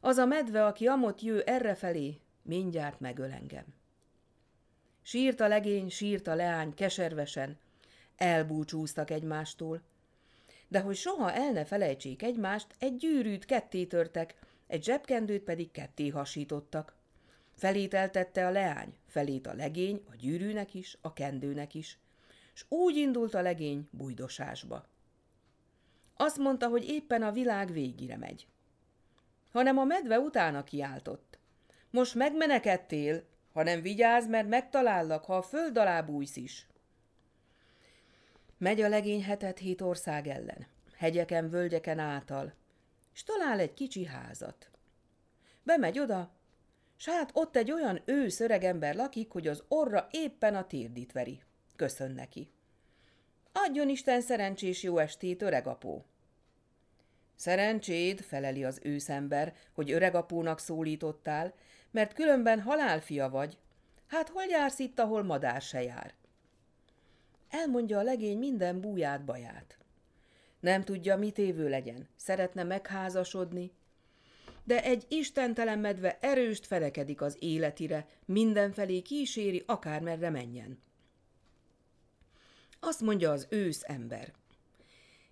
Az 0.00 0.16
a 0.16 0.24
medve, 0.24 0.66
aki 0.66 0.86
amott 0.86 1.20
jő 1.20 1.42
errefelé, 1.42 2.20
mindjárt 2.42 3.00
megöl 3.00 3.32
engem. 3.32 3.64
Sírt 5.06 5.40
a 5.40 5.48
legény, 5.48 5.90
sírt 5.90 6.26
a 6.26 6.34
leány 6.34 6.74
keservesen, 6.74 7.58
elbúcsúztak 8.16 9.10
egymástól. 9.10 9.82
De 10.68 10.80
hogy 10.80 10.96
soha 10.96 11.32
el 11.32 11.52
ne 11.52 11.64
felejtsék 11.64 12.22
egymást, 12.22 12.66
egy 12.78 12.96
gyűrűt 12.96 13.44
ketté 13.44 13.84
törtek, 13.84 14.34
egy 14.66 14.84
zsebkendőt 14.84 15.42
pedig 15.42 15.70
ketté 15.70 16.08
hasítottak. 16.08 16.94
Felét 17.52 17.94
eltette 17.94 18.46
a 18.46 18.50
leány, 18.50 18.94
felét 19.06 19.46
a 19.46 19.54
legény, 19.54 20.04
a 20.10 20.16
gyűrűnek 20.16 20.74
is, 20.74 20.98
a 21.00 21.12
kendőnek 21.12 21.74
is, 21.74 21.98
és 22.54 22.64
úgy 22.68 22.96
indult 22.96 23.34
a 23.34 23.42
legény 23.42 23.88
bujdosásba. 23.90 24.86
Azt 26.16 26.38
mondta, 26.38 26.68
hogy 26.68 26.88
éppen 26.88 27.22
a 27.22 27.32
világ 27.32 27.72
végire 27.72 28.16
megy. 28.16 28.46
Hanem 29.52 29.78
a 29.78 29.84
medve 29.84 30.18
utána 30.18 30.64
kiáltott. 30.64 31.38
Most 31.90 32.14
megmenekedtél, 32.14 33.24
hanem 33.54 33.80
vigyázz, 33.80 34.26
mert 34.26 34.48
megtalállak, 34.48 35.24
ha 35.24 35.36
a 35.36 35.42
föld 35.42 35.76
alá 35.76 36.00
bújsz 36.00 36.36
is. 36.36 36.66
Megy 38.58 38.80
a 38.80 38.88
legény 38.88 39.22
hetet 39.22 39.58
hét 39.58 39.80
ország 39.80 40.26
ellen, 40.26 40.66
hegyeken, 40.96 41.50
völgyeken 41.50 41.98
által, 41.98 42.54
és 43.14 43.22
talál 43.22 43.58
egy 43.58 43.74
kicsi 43.74 44.06
házat. 44.06 44.70
Bemegy 45.62 45.98
oda, 45.98 46.30
s 46.96 47.08
hát 47.08 47.30
ott 47.32 47.56
egy 47.56 47.72
olyan 47.72 48.02
ősz 48.04 48.40
ember 48.40 48.94
lakik, 48.94 49.30
hogy 49.30 49.46
az 49.46 49.62
orra 49.68 50.08
éppen 50.10 50.54
a 50.54 50.66
térdit 50.66 51.12
veri. 51.12 51.42
Köszön 51.76 52.10
neki. 52.10 52.50
Adjon 53.52 53.88
Isten 53.88 54.20
szerencsés 54.20 54.82
jó 54.82 54.98
estét, 54.98 55.42
öregapó! 55.42 56.04
Szerencséd, 57.36 58.20
feleli 58.20 58.64
az 58.64 58.80
őszember, 58.82 59.54
hogy 59.72 59.90
öregapónak 59.90 60.58
szólítottál, 60.58 61.54
mert 61.94 62.14
különben 62.14 62.60
halálfia 62.60 63.28
vagy. 63.28 63.58
Hát 64.06 64.28
hol 64.28 64.44
jársz 64.44 64.78
itt, 64.78 64.98
ahol 64.98 65.22
madár 65.22 65.62
se 65.62 65.82
jár? 65.82 66.14
Elmondja 67.50 67.98
a 67.98 68.02
legény 68.02 68.38
minden 68.38 68.80
búját 68.80 69.24
baját. 69.24 69.78
Nem 70.60 70.82
tudja, 70.82 71.16
mit 71.16 71.38
évő 71.38 71.68
legyen, 71.68 72.08
szeretne 72.16 72.62
megházasodni, 72.62 73.72
de 74.64 74.82
egy 74.82 75.04
istentelen 75.08 75.78
medve 75.78 76.18
erőst 76.20 76.66
felekedik 76.66 77.20
az 77.20 77.36
életire, 77.40 78.06
mindenfelé 78.24 79.00
kíséri, 79.00 79.62
akármerre 79.66 80.30
menjen. 80.30 80.78
Azt 82.80 83.00
mondja 83.00 83.30
az 83.30 83.46
ősz 83.50 83.82
ember. 83.86 84.32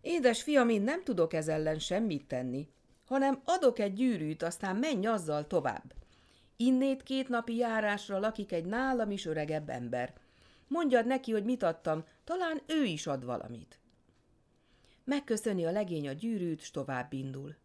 Édes 0.01 0.43
fiam, 0.43 0.69
én 0.69 0.83
nem 0.83 1.05
tudok 1.05 1.33
ez 1.33 1.49
ellen 1.49 1.79
semmit 1.79 2.27
tenni, 2.27 2.69
hanem 3.05 3.41
adok 3.45 3.79
egy 3.79 3.93
gyűrűt, 3.93 4.43
aztán 4.43 4.77
menj 4.77 5.07
azzal 5.07 5.47
tovább. 5.47 6.01
Innét 6.65 7.03
két 7.03 7.29
napi 7.29 7.57
járásra 7.57 8.19
lakik 8.19 8.53
egy 8.53 8.65
nálam 8.65 9.11
is 9.11 9.25
öregebb 9.25 9.69
ember. 9.69 10.13
Mondjad 10.69 11.07
neki, 11.07 11.33
hogy 11.33 11.45
mit 11.45 11.63
adtam, 11.63 12.05
talán 12.25 12.63
ő 12.67 12.85
is 12.85 13.07
ad 13.07 13.25
valamit. 13.25 13.79
Megköszöni 15.05 15.65
a 15.65 15.71
legény 15.71 16.09
a 16.09 16.13
gyűrűt, 16.13 16.61
s 16.61 16.71
tovább 16.71 17.13
indul. 17.13 17.57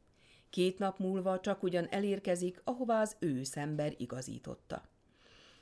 Két 0.50 0.80
nap 0.80 1.00
múlva 1.00 1.40
csak 1.40 1.64
ugyan 1.64 1.88
elérkezik, 1.90 2.62
ahová 2.64 3.02
az 3.02 3.16
őszember 3.20 3.94
igazította. 3.98 4.84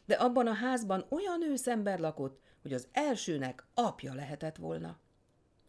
De 0.06 0.16
abban 0.16 0.48
a 0.48 0.54
házban 0.54 1.06
olyan 1.10 1.44
őszember 1.44 2.00
lakott, 2.00 2.42
hogy 2.62 2.74
az 2.74 2.88
elsőnek 2.92 3.66
apja 3.74 4.14
lehetett 4.14 4.56
volna. 4.56 5.00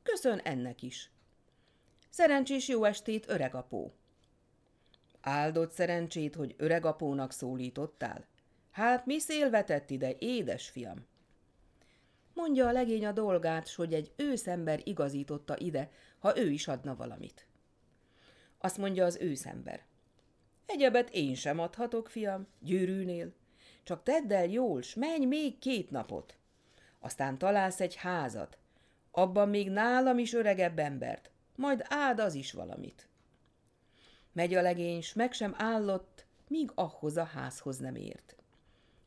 Köszön 0.03 0.39
ennek 0.39 0.83
is. 0.83 1.11
Szerencsés 2.11 2.69
jó 2.69 2.85
estét, 2.85 3.29
öregapó! 3.29 3.95
Áldott 5.29 5.73
szerencsét, 5.73 6.35
hogy 6.35 6.55
öregapónak 6.59 7.33
szólítottál? 7.33 8.25
Hát 8.71 9.07
mi 9.07 9.19
szélvetett 9.19 9.91
ide, 9.91 10.17
édes 10.19 10.69
fiam? 10.69 11.07
Mondja 12.35 12.67
a 12.67 12.73
legény 12.73 13.07
a 13.07 13.13
dolgát, 13.13 13.67
s 13.67 13.75
hogy 13.75 13.95
egy 13.95 14.13
őszember 14.17 14.81
igazította 14.85 15.59
ide, 15.59 15.91
ha 16.19 16.39
ő 16.39 16.51
is 16.51 16.69
adna 16.69 16.97
valamit. 16.97 17.47
Azt 18.59 18.79
mondja 18.79 19.05
az 19.05 19.19
őszember. 19.21 19.85
Egyebet 20.67 21.11
én 21.11 21.35
sem 21.35 21.59
adhatok, 21.59 22.09
fiam, 22.09 22.47
gyűrűnél. 22.61 23.33
Csak 23.83 24.03
tedd 24.03 24.33
el 24.33 24.47
jól, 24.47 24.83
s 24.83 24.95
menj 24.95 25.25
még 25.25 25.59
két 25.59 25.91
napot. 25.91 26.37
Aztán 27.01 27.39
találsz 27.39 27.81
egy 27.81 27.95
házat. 27.95 28.59
Abban 29.11 29.49
még 29.49 29.71
nálam 29.71 30.19
is 30.19 30.33
öregebb 30.33 30.79
embert. 30.79 31.31
Majd 31.57 31.85
áld 31.89 32.19
az 32.19 32.35
is 32.35 32.53
valamit. 32.53 33.09
Megy 34.37 34.55
a 34.55 34.63
legény, 34.63 35.03
s 35.03 35.13
meg 35.13 35.33
sem 35.33 35.55
állott, 35.57 36.27
míg 36.49 36.71
ahhoz 36.75 37.17
a 37.17 37.25
házhoz 37.25 37.79
nem 37.79 37.95
ért. 37.95 38.37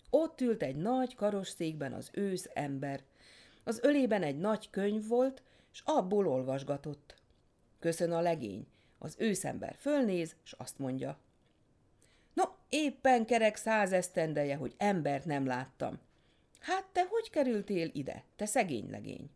Ott 0.10 0.42
ült 0.42 0.64
egy 0.64 0.76
nagy 0.76 1.16
karosszékben 1.16 1.94
az 1.94 2.10
ősz 2.14 2.50
ember. 2.54 3.04
Az 3.64 3.80
ölében 3.82 4.24
egy 4.24 4.38
nagy 4.38 4.70
könyv 4.70 5.08
volt, 5.08 5.42
s 5.72 5.82
abból 5.86 6.28
olvasgatott. 6.28 7.16
Köszön 7.80 8.12
a 8.12 8.22
legény, 8.22 8.68
az 8.98 9.16
őszember 9.18 9.76
fölnéz, 9.80 10.36
s 10.44 10.52
azt 10.52 10.80
mondja. 10.80 11.20
No, 12.34 12.44
éppen 12.70 13.26
kerek 13.26 13.56
száz 13.56 13.92
esztendeje, 13.92 14.56
hogy 14.56 14.74
embert 14.78 15.26
nem 15.26 15.46
láttam. 15.46 16.00
Hát 16.60 16.86
te 16.92 17.06
hogy 17.10 17.30
kerültél 17.30 17.90
ide, 17.94 18.24
te 18.36 18.46
szegény 18.46 18.90
legény? 18.90 19.30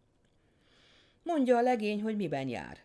Mondja 1.24 1.58
a 1.58 1.62
legény, 1.62 2.02
hogy 2.02 2.16
miben 2.16 2.48
jár. 2.48 2.78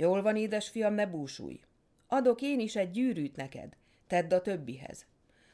Jól 0.00 0.22
van, 0.22 0.36
édesfiam, 0.36 0.94
ne 0.94 1.06
búsulj. 1.06 1.60
Adok 2.06 2.40
én 2.42 2.60
is 2.60 2.76
egy 2.76 2.90
gyűrűt 2.90 3.36
neked, 3.36 3.76
tedd 4.06 4.34
a 4.34 4.40
többihez. 4.40 5.06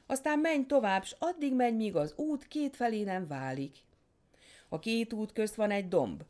Aztán 0.06 0.38
menj 0.38 0.66
tovább, 0.66 1.04
s 1.04 1.16
addig 1.18 1.54
menj, 1.54 1.76
míg 1.76 1.96
az 1.96 2.14
út 2.16 2.48
két 2.48 2.76
felé 2.76 3.02
nem 3.02 3.26
válik. 3.26 3.76
A 4.68 4.78
két 4.78 5.12
út 5.12 5.32
közt 5.32 5.54
van 5.54 5.70
egy 5.70 5.88
domb. 5.88 6.22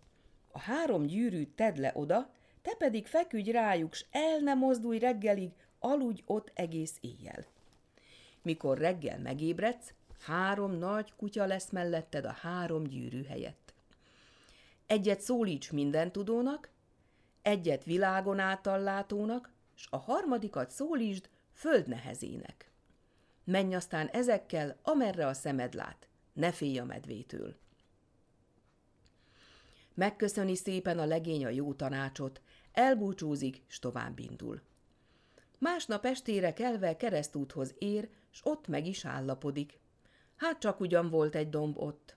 A 0.53 0.59
három 0.59 1.07
gyűrűt 1.07 1.49
tedd 1.49 1.81
le 1.81 1.93
oda, 1.95 2.31
te 2.63 2.75
pedig 2.79 3.07
feküdj 3.07 3.51
rájuk, 3.51 3.95
s 3.95 4.05
el 4.11 4.39
ne 4.39 4.55
mozdulj 4.55 4.99
reggelig, 4.99 5.51
aludj 5.79 6.23
ott 6.27 6.51
egész 6.55 6.97
éjjel. 7.01 7.47
Mikor 8.43 8.79
reggel 8.79 9.19
megébredsz, 9.19 9.95
három 10.21 10.73
nagy 10.73 11.13
kutya 11.17 11.47
lesz 11.47 11.71
melletted 11.71 12.25
a 12.25 12.37
három 12.41 12.85
gyűrű 12.85 13.25
helyett. 13.25 13.75
Egyet 14.87 15.21
szólíts 15.21 15.73
minden 15.73 16.13
tudónak, 16.13 16.73
egyet 17.45 17.85
világon 17.85 18.37
látónak, 18.65 19.53
s 19.75 19.87
a 19.91 19.97
harmadikat 19.97 20.71
szólítsd 20.71 21.29
földnehezének. 21.53 22.71
Menj 23.45 23.75
aztán 23.75 24.07
ezekkel, 24.07 24.79
amerre 24.83 25.27
a 25.27 25.33
szemed 25.33 25.75
lát, 25.75 26.09
ne 26.33 26.53
félj 26.53 26.79
a 26.79 26.85
medvétől. 26.85 27.57
Megköszöni 29.95 30.55
szépen 30.55 30.99
a 30.99 31.05
legény 31.05 31.45
a 31.45 31.49
jó 31.49 31.75
tanácsot, 31.75 32.41
elbúcsúzik, 32.73 33.63
s 33.67 33.79
tovább 33.79 34.19
indul. 34.19 34.63
Másnap 35.59 36.05
estére 36.05 36.53
kelve 36.53 36.97
keresztúthoz 36.97 37.75
ér, 37.79 38.09
s 38.31 38.41
ott 38.43 38.69
meg 38.69 38.87
is 38.87 39.05
állapodik. 39.05 39.79
Hát 40.37 40.59
csak 40.59 40.81
ugyan 40.81 41.11
volt 41.11 41.35
egy 41.35 41.49
domb 41.49 41.79
ott. 41.79 42.17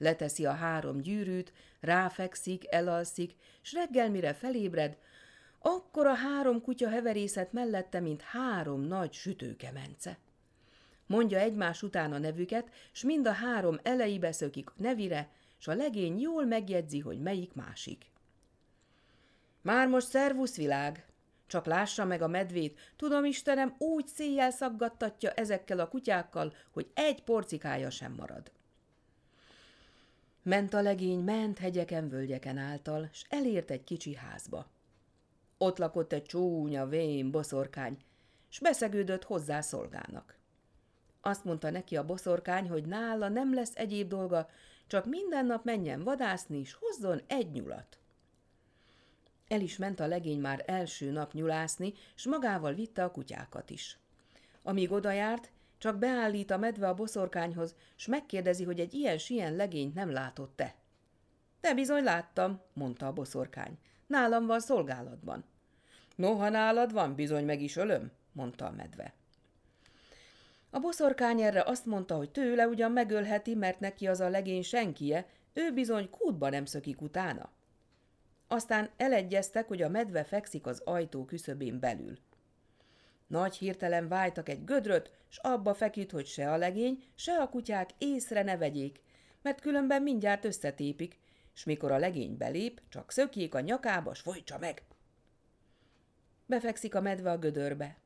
Leteszi 0.00 0.46
a 0.46 0.52
három 0.52 1.00
gyűrűt, 1.00 1.52
ráfekszik, 1.80 2.64
elalszik, 2.74 3.34
s 3.60 3.72
reggel 3.72 4.10
mire 4.10 4.32
felébred, 4.32 4.96
akkor 5.58 6.06
a 6.06 6.14
három 6.14 6.60
kutya 6.60 6.88
heverészet 6.88 7.52
mellette, 7.52 8.00
mint 8.00 8.22
három 8.22 8.80
nagy 8.80 9.12
sütőkemence. 9.12 10.18
Mondja 11.06 11.38
egymás 11.38 11.82
után 11.82 12.12
a 12.12 12.18
nevüket, 12.18 12.70
s 12.92 13.02
mind 13.02 13.26
a 13.26 13.32
három 13.32 13.78
elejébe 13.82 14.32
szökik 14.32 14.70
a 14.70 14.74
nevire, 14.76 15.28
s 15.58 15.68
a 15.68 15.74
legény 15.74 16.20
jól 16.20 16.44
megjegyzi, 16.44 16.98
hogy 16.98 17.20
melyik 17.20 17.54
másik. 17.54 18.04
Már 19.62 19.88
most 19.88 20.08
szervusz 20.08 20.56
világ! 20.56 21.04
Csak 21.46 21.66
lássa 21.66 22.04
meg 22.04 22.22
a 22.22 22.28
medvét, 22.28 22.78
tudom 22.96 23.24
Istenem, 23.24 23.74
úgy 23.78 24.06
széjjel 24.06 24.50
szaggattatja 24.50 25.30
ezekkel 25.30 25.78
a 25.78 25.88
kutyákkal, 25.88 26.54
hogy 26.70 26.90
egy 26.94 27.22
porcikája 27.22 27.90
sem 27.90 28.12
marad. 28.12 28.50
Ment 30.42 30.74
a 30.74 30.82
legény, 30.82 31.18
ment 31.18 31.58
hegyeken, 31.58 32.08
völgyeken 32.08 32.58
által, 32.58 33.08
s 33.12 33.24
elért 33.28 33.70
egy 33.70 33.84
kicsi 33.84 34.14
házba. 34.14 34.66
Ott 35.58 35.78
lakott 35.78 36.12
egy 36.12 36.24
csúnya, 36.24 36.86
vén 36.86 37.30
boszorkány, 37.30 37.96
s 38.48 38.60
beszegődött 38.60 39.24
hozzá 39.24 39.60
szolgának. 39.60 40.38
Azt 41.20 41.44
mondta 41.44 41.70
neki 41.70 41.96
a 41.96 42.04
boszorkány, 42.04 42.68
hogy 42.68 42.84
nála 42.84 43.28
nem 43.28 43.54
lesz 43.54 43.72
egyéb 43.74 44.08
dolga, 44.08 44.48
csak 44.86 45.06
minden 45.06 45.46
nap 45.46 45.64
menjen 45.64 46.04
vadászni, 46.04 46.58
és 46.58 46.72
hozzon 46.72 47.20
egy 47.26 47.50
nyulat. 47.50 47.98
El 49.48 49.60
is 49.60 49.76
ment 49.76 50.00
a 50.00 50.06
legény 50.06 50.40
már 50.40 50.62
első 50.66 51.10
nap 51.10 51.32
nyulászni, 51.32 51.92
s 52.14 52.26
magával 52.26 52.74
vitte 52.74 53.04
a 53.04 53.10
kutyákat 53.10 53.70
is. 53.70 53.98
Amíg 54.62 54.92
odajárt, 54.92 55.52
csak 55.80 55.98
beállít 55.98 56.50
a 56.50 56.56
medve 56.56 56.88
a 56.88 56.94
boszorkányhoz, 56.94 57.74
s 57.96 58.06
megkérdezi, 58.06 58.64
hogy 58.64 58.80
egy 58.80 58.94
ilyen 58.94 59.18
sien 59.18 59.56
legényt 59.56 59.94
nem 59.94 60.10
látott-e. 60.12 60.74
De 61.60 61.74
bizony 61.74 62.02
láttam, 62.02 62.60
mondta 62.72 63.06
a 63.06 63.12
boszorkány. 63.12 63.78
Nálam 64.06 64.46
van 64.46 64.60
szolgálatban. 64.60 65.44
Noha 66.16 66.48
nálad 66.48 66.92
van, 66.92 67.14
bizony 67.14 67.44
meg 67.44 67.62
is 67.62 67.76
ölöm, 67.76 68.10
mondta 68.32 68.66
a 68.66 68.70
medve. 68.70 69.14
A 70.70 70.78
boszorkány 70.78 71.40
erre 71.40 71.62
azt 71.62 71.86
mondta, 71.86 72.16
hogy 72.16 72.30
tőle 72.30 72.66
ugyan 72.66 72.92
megölheti, 72.92 73.54
mert 73.54 73.80
neki 73.80 74.06
az 74.06 74.20
a 74.20 74.28
legény 74.28 74.62
senkie, 74.62 75.26
ő 75.52 75.72
bizony 75.72 76.10
kútba 76.10 76.48
nem 76.48 76.64
szökik 76.64 77.00
utána. 77.00 77.50
Aztán 78.48 78.90
elegyeztek, 78.96 79.68
hogy 79.68 79.82
a 79.82 79.88
medve 79.88 80.24
fekszik 80.24 80.66
az 80.66 80.82
ajtó 80.84 81.24
küszöbén 81.24 81.80
belül. 81.80 82.18
Nagy 83.30 83.56
hirtelen 83.56 84.08
vájtak 84.08 84.48
egy 84.48 84.64
gödröt, 84.64 85.10
s 85.28 85.38
abba 85.38 85.74
feküdt, 85.74 86.10
hogy 86.10 86.26
se 86.26 86.52
a 86.52 86.56
legény, 86.56 87.02
se 87.14 87.32
a 87.32 87.48
kutyák 87.48 87.90
észre 87.98 88.42
ne 88.42 88.56
vegyék, 88.56 89.00
mert 89.42 89.60
különben 89.60 90.02
mindjárt 90.02 90.44
összetépik, 90.44 91.18
s 91.52 91.64
mikor 91.64 91.92
a 91.92 91.98
legény 91.98 92.36
belép, 92.36 92.80
csak 92.88 93.10
szökjék 93.10 93.54
a 93.54 93.60
nyakába, 93.60 94.14
s 94.14 94.20
folytsa 94.20 94.58
meg. 94.58 94.82
Befekszik 96.46 96.94
a 96.94 97.00
medve 97.00 97.30
a 97.30 97.38
gödörbe, 97.38 97.96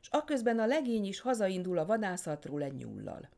s 0.00 0.08
aközben 0.10 0.58
a 0.58 0.66
legény 0.66 1.06
is 1.06 1.20
hazaindul 1.20 1.78
a 1.78 1.86
vadászatról 1.86 2.62
egy 2.62 2.74
nyullal. 2.74 3.28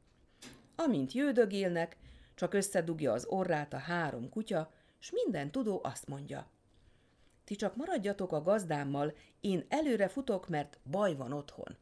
Amint 0.77 1.13
jödögélnek, 1.13 1.97
csak 2.35 2.55
összedugja 2.55 3.13
az 3.13 3.27
orrát 3.27 3.73
a 3.73 3.79
három 3.79 4.29
kutya, 4.29 4.73
s 4.99 5.11
minden 5.11 5.51
tudó 5.51 5.81
azt 5.83 6.09
mondja. 6.09 6.47
Ti 7.45 7.55
csak 7.55 7.77
maradjatok 7.77 8.33
a 8.33 8.43
gazdámmal, 8.43 9.15
én 9.41 9.65
előre 9.69 10.09
futok, 10.09 10.49
mert 10.49 10.79
baj 10.91 11.15
van 11.15 11.33
otthon. 11.33 11.77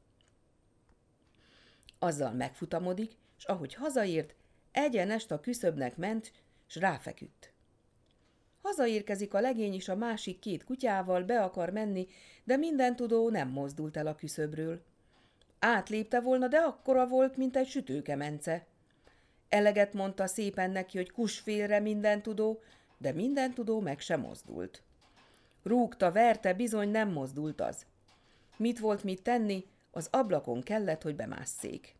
Azzal 1.98 2.32
megfutamodik, 2.32 3.16
s 3.36 3.44
ahogy 3.44 3.74
hazaért, 3.74 4.34
egyenest 4.72 5.30
a 5.30 5.40
küszöbnek 5.40 5.96
ment, 5.96 6.32
s 6.66 6.76
ráfeküdt. 6.76 7.52
Hazaérkezik 8.62 9.34
a 9.34 9.40
legény 9.40 9.74
is 9.74 9.88
a 9.88 9.96
másik 9.96 10.38
két 10.38 10.64
kutyával, 10.64 11.22
be 11.22 11.42
akar 11.42 11.70
menni, 11.70 12.06
de 12.44 12.56
minden 12.56 12.96
tudó 12.96 13.30
nem 13.30 13.48
mozdult 13.48 13.96
el 13.96 14.06
a 14.06 14.14
küszöbről. 14.14 14.82
Átlépte 15.58 16.20
volna, 16.20 16.48
de 16.48 16.58
akkora 16.58 17.06
volt, 17.06 17.36
mint 17.36 17.56
egy 17.56 17.68
sütőkemence. 17.68 18.66
Eleget 19.48 19.92
mondta 19.92 20.26
szépen 20.26 20.70
neki, 20.70 20.96
hogy 20.96 21.10
kusfélre 21.10 21.80
minden 21.80 22.22
tudó, 22.22 22.62
de 22.98 23.12
minden 23.12 23.54
tudó 23.54 23.80
meg 23.80 24.00
sem 24.00 24.20
mozdult. 24.20 24.82
Rúgta, 25.62 26.12
verte, 26.12 26.54
bizony 26.54 26.88
nem 26.88 27.12
mozdult 27.12 27.60
az. 27.60 27.86
Mit 28.56 28.78
volt 28.78 29.04
mit 29.04 29.22
tenni, 29.22 29.64
az 29.90 30.08
ablakon 30.10 30.62
kellett, 30.62 31.02
hogy 31.02 31.16
bemásszék. 31.16 31.94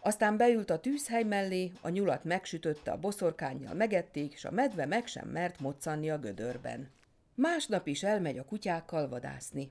Aztán 0.00 0.36
beült 0.36 0.70
a 0.70 0.80
tűzhely 0.80 1.22
mellé, 1.22 1.72
a 1.80 1.88
nyulat 1.88 2.24
megsütötte, 2.24 2.90
a 2.90 2.98
boszorkányjal 2.98 3.74
megették, 3.74 4.32
és 4.32 4.44
a 4.44 4.50
medve 4.50 4.86
meg 4.86 5.06
sem 5.06 5.28
mert 5.28 5.60
moccanni 5.60 6.10
a 6.10 6.18
gödörben. 6.18 6.90
Másnap 7.34 7.86
is 7.86 8.02
elmegy 8.02 8.38
a 8.38 8.44
kutyákkal 8.44 9.08
vadászni. 9.08 9.70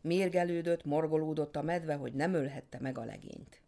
Mérgelődött, 0.00 0.84
morgolódott 0.84 1.56
a 1.56 1.62
medve, 1.62 1.94
hogy 1.94 2.12
nem 2.12 2.34
ölhette 2.34 2.78
meg 2.80 2.98
a 2.98 3.04
legényt. 3.04 3.60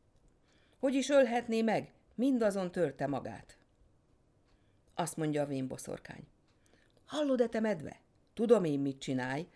Hogy 0.78 0.94
is 0.94 1.08
ölhetné 1.08 1.62
meg? 1.62 1.92
Mindazon 2.14 2.70
törte 2.70 3.06
magát. 3.06 3.56
Azt 4.94 5.16
mondja 5.16 5.42
a 5.42 5.46
vén 5.46 5.66
boszorkány. 5.66 6.26
Hallod-e 7.06 7.46
te 7.46 7.60
medve? 7.60 8.00
Tudom 8.36 8.64
én, 8.64 8.80
mit 8.80 8.98
csinálj. 8.98 9.46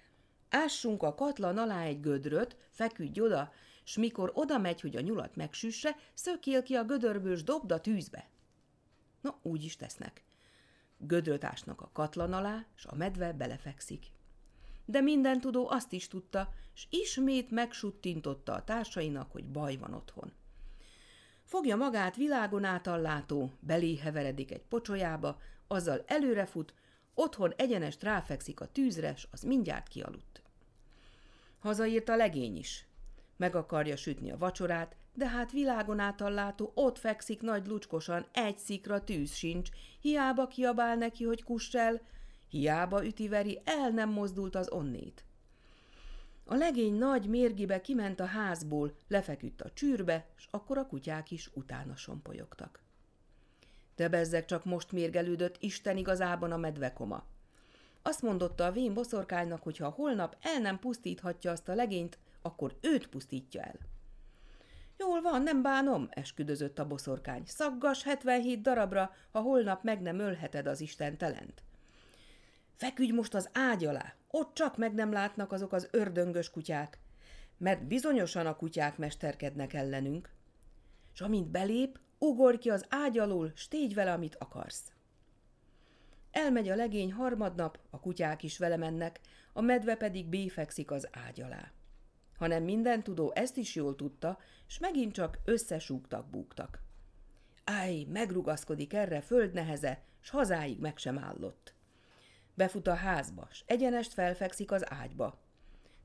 Ássunk 0.51 1.03
a 1.03 1.15
katlan 1.15 1.59
alá 1.59 1.83
egy 1.83 2.01
gödröt, 2.01 2.57
feküdj 2.71 3.21
oda, 3.21 3.53
s 3.85 3.97
mikor 3.97 4.31
oda 4.35 4.59
megy, 4.59 4.81
hogy 4.81 4.97
a 4.97 5.01
nyulat 5.01 5.37
megsüsse, 5.37 5.97
szökél 6.15 6.63
ki 6.63 6.75
a 6.75 6.85
gödörből, 6.85 7.37
s 7.37 7.43
dobd 7.43 7.73
a 7.73 7.81
tűzbe. 7.81 8.29
Na, 9.21 9.39
úgy 9.43 9.65
is 9.65 9.77
tesznek. 9.77 10.25
Gödröt 10.99 11.45
ásnak 11.45 11.81
a 11.81 11.91
katlan 11.93 12.33
alá, 12.33 12.67
s 12.75 12.85
a 12.85 12.95
medve 12.95 13.33
belefekszik. 13.33 14.07
De 14.85 15.01
minden 15.01 15.41
tudó 15.41 15.69
azt 15.69 15.93
is 15.93 16.09
tudta, 16.09 16.53
s 16.73 16.87
ismét 16.91 17.51
megsuttintotta 17.51 18.55
a 18.55 18.65
társainak, 18.65 19.33
hogy 19.33 19.45
baj 19.45 19.77
van 19.77 19.95
otthon. 19.95 20.33
Fogja 21.45 21.77
magát 21.77 22.17
világon 22.17 22.65
átallátó, 22.65 23.53
belé 23.61 23.97
heveredik 23.97 24.51
egy 24.51 24.65
pocsolyába, 24.69 25.39
azzal 25.67 26.05
előrefut, 26.07 26.75
Otthon 27.15 27.53
egyenest 27.57 28.03
ráfekszik 28.03 28.61
a 28.61 28.67
tűzre, 28.67 29.17
s 29.17 29.27
az 29.31 29.43
mindjárt 29.43 29.89
kialudt. 29.89 30.43
Hazaírt 31.59 32.09
a 32.09 32.17
legény 32.17 32.57
is. 32.57 32.87
Meg 33.37 33.55
akarja 33.55 33.97
sütni 33.97 34.31
a 34.31 34.39
vacsorát, 34.39 34.97
de 35.15 35.29
hát 35.29 35.53
világon 35.53 35.99
átallátó 35.99 36.73
ott 36.75 36.99
fekszik 36.99 37.41
nagy 37.41 37.67
lucskosan, 37.67 38.27
egy 38.33 38.59
szikra 38.59 39.05
tűz 39.05 39.35
sincs, 39.35 39.69
hiába 40.01 40.47
kiabál 40.47 40.97
neki, 40.97 41.25
hogy 41.25 41.43
kuss 41.45 41.77
hiába 42.49 43.05
ütiveri, 43.05 43.61
el 43.65 43.91
nem 43.91 44.09
mozdult 44.09 44.55
az 44.55 44.71
onnét. 44.71 45.25
A 46.45 46.55
legény 46.55 46.95
nagy 46.95 47.27
mérgibe 47.27 47.81
kiment 47.81 48.21
a 48.21 48.25
házból, 48.25 48.95
lefeküdt 49.09 49.63
a 49.63 49.71
csűrbe, 49.71 50.27
s 50.37 50.47
akkor 50.51 50.79
a 50.79 50.87
kutyák 50.87 51.31
is 51.31 51.51
utána 51.55 51.97
sompolyogtak. 51.97 52.83
De 54.01 54.09
bezzek 54.09 54.45
csak 54.45 54.65
most 54.65 54.93
mérgelődött 54.93 55.57
Isten 55.59 55.97
igazában 55.97 56.53
a 56.53 56.57
medvekoma. 56.57 57.25
Azt 58.03 58.23
mondotta 58.23 58.65
a 58.65 58.73
vén 58.73 58.95
boszorkánynak, 58.95 59.63
hogy 59.63 59.77
ha 59.77 59.89
holnap 59.89 60.37
el 60.41 60.61
nem 60.61 60.79
pusztíthatja 60.79 61.51
azt 61.51 61.69
a 61.69 61.75
legényt, 61.75 62.19
akkor 62.43 62.79
őt 62.81 63.09
pusztítja 63.09 63.63
el. 63.63 63.79
Jól 64.97 65.21
van, 65.21 65.43
nem 65.43 65.63
bánom, 65.63 66.09
esküdözött 66.11 66.79
a 66.79 66.87
boszorkány. 66.87 67.43
Szaggas 67.47 68.03
77 68.03 68.61
darabra, 68.63 69.11
ha 69.31 69.41
holnap 69.41 69.83
meg 69.83 70.01
nem 70.01 70.19
ölheted 70.19 70.67
az 70.67 70.81
Isten 70.81 71.17
telent. 71.17 71.63
Feküdj 72.77 73.13
most 73.13 73.35
az 73.35 73.49
ágy 73.53 73.85
alá, 73.85 74.15
ott 74.31 74.55
csak 74.55 74.77
meg 74.77 74.95
nem 74.95 75.13
látnak 75.13 75.53
azok 75.53 75.73
az 75.73 75.89
ördöngös 75.91 76.51
kutyák, 76.51 76.99
mert 77.59 77.87
bizonyosan 77.87 78.47
a 78.47 78.57
kutyák 78.57 78.97
mesterkednek 78.97 79.73
ellenünk. 79.73 80.31
És 81.13 81.21
amint 81.21 81.51
belép, 81.51 81.99
Ugorj 82.23 82.57
ki 82.59 82.71
az 82.71 82.85
ágy 82.89 83.19
alól, 83.19 83.53
s 83.55 83.69
vele, 83.95 84.13
amit 84.13 84.37
akarsz. 84.39 84.93
Elmegy 86.31 86.69
a 86.69 86.75
legény 86.75 87.13
harmadnap, 87.13 87.79
a 87.91 88.01
kutyák 88.01 88.43
is 88.43 88.59
vele 88.59 88.77
mennek, 88.77 89.21
a 89.53 89.61
medve 89.61 89.97
pedig 89.97 90.27
béfekszik 90.27 90.91
az 90.91 91.09
ágy 91.13 91.41
alá. 91.41 91.73
Hanem 92.37 92.63
minden 92.63 93.03
tudó 93.03 93.33
ezt 93.35 93.57
is 93.57 93.75
jól 93.75 93.97
tudta, 93.97 94.39
s 94.67 94.79
megint 94.79 95.13
csak 95.13 95.39
összesúgtak, 95.45 96.31
búgtak. 96.31 96.83
Áj, 97.65 98.05
megrugaszkodik 98.09 98.93
erre 98.93 99.21
földneheze, 99.21 100.03
s 100.21 100.31
hazáig 100.31 100.79
meg 100.79 100.99
sem 100.99 101.19
állott. 101.19 101.75
Befut 102.55 102.87
a 102.87 102.95
házba, 102.95 103.49
s 103.51 103.63
egyenest 103.67 104.13
felfekszik 104.13 104.71
az 104.71 104.93
ágyba. 104.93 105.39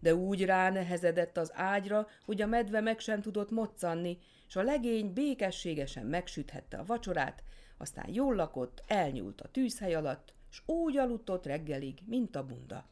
De 0.05 0.15
úgy 0.15 0.45
ránehezedett 0.45 1.37
az 1.37 1.51
ágyra, 1.53 2.07
hogy 2.25 2.41
a 2.41 2.47
medve 2.47 2.81
meg 2.81 2.99
sem 2.99 3.21
tudott 3.21 3.51
moccanni, 3.51 4.17
s 4.47 4.55
a 4.55 4.61
legény 4.61 5.13
békességesen 5.13 6.05
megsüthette 6.05 6.77
a 6.77 6.85
vacsorát, 6.85 7.43
aztán 7.77 8.13
jól 8.13 8.35
lakott, 8.35 8.83
elnyúlt 8.87 9.41
a 9.41 9.47
tűzhely 9.47 9.95
alatt, 9.95 10.33
s 10.49 10.61
úgy 10.65 10.97
aludt 10.97 11.29
ott 11.29 11.45
reggelig, 11.45 11.99
mint 12.05 12.35
a 12.35 12.45
bunda. 12.45 12.85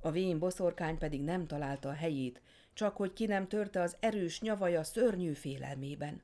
A 0.00 0.10
vén 0.10 0.38
boszorkány 0.38 0.98
pedig 0.98 1.22
nem 1.22 1.46
találta 1.46 1.88
a 1.88 1.92
helyét, 1.92 2.42
csak 2.72 2.96
hogy 2.96 3.12
ki 3.12 3.26
nem 3.26 3.48
törte 3.48 3.80
az 3.80 3.96
erős 4.00 4.40
nyavaja 4.40 4.82
szörnyű 4.82 5.32
félelmében. 5.32 6.22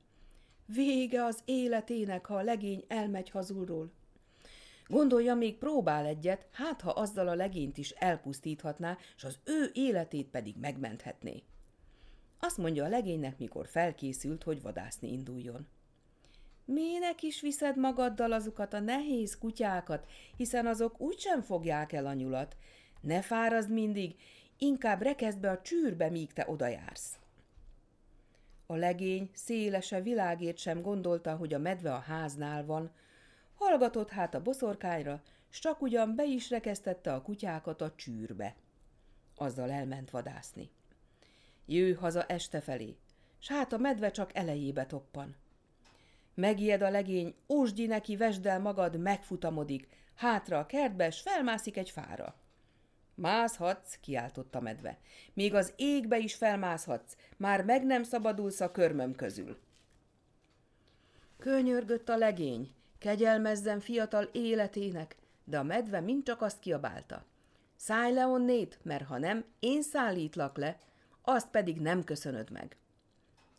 Vége 0.67 1.25
az 1.25 1.43
életének, 1.45 2.27
ha 2.27 2.35
a 2.35 2.43
legény 2.43 2.85
elmegy 2.87 3.31
hazulról. 3.31 3.93
Gondolja, 4.89 5.35
még 5.35 5.59
próbál 5.59 6.07
egyet, 6.07 6.47
hát 6.53 6.81
ha 6.81 6.91
azzal 6.91 7.29
a 7.29 7.35
legényt 7.35 7.79
is 7.79 7.91
elpusztíthatná, 7.91 8.97
s 9.17 9.25
az 9.25 9.39
ő 9.45 9.71
életét 9.73 10.27
pedig 10.27 10.57
megmenthetné. 10.57 11.43
Azt 12.41 12.59
mondja 12.59 12.85
a 12.85 12.89
legénynek, 12.89 13.39
mikor 13.39 13.67
felkészült, 13.67 14.43
hogy 14.43 14.63
vadászni 14.63 15.13
induljon. 15.13 15.67
Minek 16.65 17.23
is 17.23 17.41
viszed 17.41 17.77
magaddal 17.77 18.33
azokat 18.33 18.73
a 18.73 18.81
nehéz 18.81 19.39
kutyákat, 19.39 20.07
hiszen 20.37 20.67
azok 20.67 21.01
úgysem 21.01 21.43
fogják 21.43 21.93
el 21.93 22.07
a 22.07 22.13
nyulat. 22.13 22.57
Ne 23.01 23.23
fárazd 23.23 23.71
mindig, 23.71 24.15
inkább 24.59 25.03
rekezd 25.03 25.39
be 25.39 25.51
a 25.51 25.61
csűrbe, 25.61 26.11
míg 26.11 26.33
te 26.33 26.45
odajársz. 26.49 27.19
A 28.67 28.77
legény 28.77 29.31
szélese 29.33 30.01
világét 30.01 30.59
sem 30.59 30.83
gondolta, 30.83 31.37
hogy 31.37 31.55
a 31.55 31.59
medve 31.59 31.93
a 31.93 31.99
háznál 31.99 32.65
van. 32.65 32.91
Hallgatott 33.59 34.11
hát 34.11 34.35
a 34.35 34.43
boszorkányra, 34.43 35.23
s 35.49 35.59
csak 35.59 35.83
ugyan 35.83 36.15
be 36.15 36.25
is 36.25 36.51
rekesztette 36.51 37.13
a 37.13 37.23
kutyákat 37.23 37.81
a 37.81 37.95
csűrbe. 37.95 38.55
Azzal 39.37 39.71
elment 39.71 40.11
vadászni. 40.11 40.71
Jő 41.67 41.95
haza 41.95 42.25
este 42.25 42.61
felé, 42.61 42.97
s 43.39 43.49
hát 43.49 43.73
a 43.73 43.79
medve 43.79 44.11
csak 44.11 44.35
elejébe 44.35 44.87
toppan. 44.87 45.37
Megijed 46.35 46.83
a 46.83 46.91
legény, 46.91 47.35
ósdi 47.49 47.87
neki, 47.87 48.17
vesd 48.17 48.47
el 48.47 48.61
magad, 48.61 48.99
megfutamodik, 48.99 49.89
hátra 50.15 50.59
a 50.59 50.67
kertbe, 50.67 51.11
s 51.11 51.21
felmászik 51.21 51.77
egy 51.77 51.91
fára. 51.91 52.35
Mászhatsz, 53.15 53.99
kiáltott 54.01 54.55
a 54.55 54.61
medve. 54.61 54.99
Még 55.33 55.55
az 55.55 55.73
égbe 55.77 56.19
is 56.19 56.35
felmászhatsz, 56.35 57.17
már 57.37 57.65
meg 57.65 57.85
nem 57.85 58.03
szabadulsz 58.03 58.61
a 58.61 58.71
körmöm 58.71 59.15
közül. 59.15 59.59
Könyörgött 61.39 62.09
a 62.09 62.17
legény, 62.17 62.77
kegyelmezzen 62.99 63.81
fiatal 63.81 64.29
életének, 64.33 65.17
de 65.45 65.59
a 65.59 65.63
medve 65.63 66.01
mind 66.01 66.25
csak 66.25 66.43
azt 66.43 66.59
kiabálta. 66.59 67.25
Szállj 67.77 68.13
le 68.13 68.27
onnét, 68.27 68.79
mert 68.83 69.05
ha 69.05 69.19
nem, 69.19 69.45
én 69.61 69.83
szállítlak 69.83 70.57
le, 70.57 70.79
azt 71.23 71.51
pedig 71.51 71.81
nem 71.81 72.05
köszönöd 72.05 72.51
meg. 72.51 72.77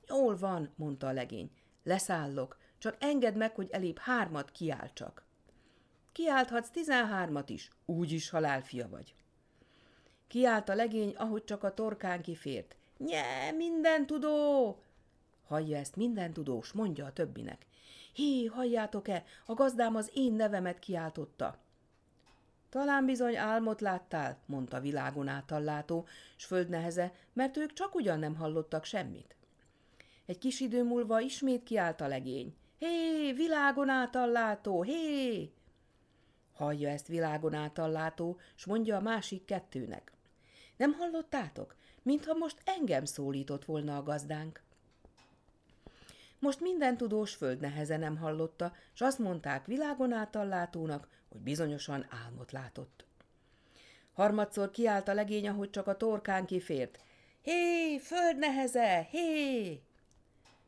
Jól 0.07 0.37
van, 0.37 0.69
mondta 0.75 1.07
a 1.07 1.11
legény, 1.11 1.51
leszállok, 1.83 2.57
csak 2.77 2.95
engedd 2.99 3.37
meg, 3.37 3.55
hogy 3.55 3.69
elébb 3.71 3.97
hármat 3.97 4.51
kiáll 4.51 4.89
csak. 4.93 5.25
Kiálthatsz 6.11 6.69
tizenhármat 6.69 7.49
is, 7.49 7.69
úgyis 7.85 8.29
halálfia 8.29 8.89
vagy. 8.89 9.13
Kiállt 10.27 10.69
a 10.69 10.75
legény, 10.75 11.13
ahogy 11.17 11.43
csak 11.43 11.63
a 11.63 11.73
torkán 11.73 12.21
kifért. 12.21 12.75
Nye, 12.97 13.51
minden 13.51 14.05
tudó! 14.05 14.77
Hallja 15.47 15.77
ezt 15.77 15.95
minden 15.95 16.33
tudós, 16.33 16.71
mondja 16.71 17.05
a 17.05 17.13
többinek. 17.13 17.65
Hé, 18.19 18.45
halljátok-e, 18.45 19.23
a 19.45 19.53
gazdám 19.53 19.95
az 19.95 20.11
én 20.13 20.33
nevemet 20.33 20.79
kiáltotta. 20.79 21.57
Talán 22.69 23.05
bizony 23.05 23.35
álmot 23.35 23.81
láttál, 23.81 24.37
mondta 24.45 24.79
világon 24.79 25.27
átallátó, 25.27 26.07
s 26.35 26.45
földneheze, 26.45 27.13
mert 27.33 27.57
ők 27.57 27.73
csak 27.73 27.95
ugyan 27.95 28.19
nem 28.19 28.35
hallottak 28.35 28.83
semmit. 28.83 29.35
Egy 30.25 30.37
kis 30.37 30.59
idő 30.59 30.83
múlva 30.83 31.19
ismét 31.19 31.63
kiállt 31.63 32.01
a 32.01 32.07
legény. 32.07 32.55
Hé, 32.77 33.31
világon 33.31 33.89
átallátó, 33.89 34.81
hé! 34.81 35.51
Hallja 36.53 36.89
ezt 36.89 37.07
világon 37.07 37.53
átallátó, 37.53 38.37
s 38.55 38.65
mondja 38.65 38.97
a 38.97 39.01
másik 39.01 39.45
kettőnek. 39.45 40.11
Nem 40.77 40.93
hallottátok? 40.93 41.75
Mintha 42.01 42.33
most 42.33 42.61
engem 42.65 43.05
szólított 43.05 43.65
volna 43.65 43.97
a 43.97 44.03
gazdánk. 44.03 44.67
Most 46.39 46.59
minden 46.59 46.97
tudós 46.97 47.35
föld 47.35 47.59
neheze 47.59 47.97
nem 47.97 48.17
hallotta, 48.17 48.73
s 48.93 49.01
azt 49.01 49.19
mondták 49.19 49.65
világon 49.65 50.11
átallátónak, 50.11 51.07
hogy 51.29 51.41
bizonyosan 51.41 52.05
álmot 52.25 52.51
látott. 52.51 53.05
Harmadszor 54.13 54.71
kiállt 54.71 55.07
a 55.07 55.13
legény, 55.13 55.47
ahogy 55.47 55.69
csak 55.69 55.87
a 55.87 55.97
torkán 55.97 56.45
kifért. 56.45 56.99
Hé, 57.41 57.97
földneheze, 57.97 59.07
hé! 59.11 59.81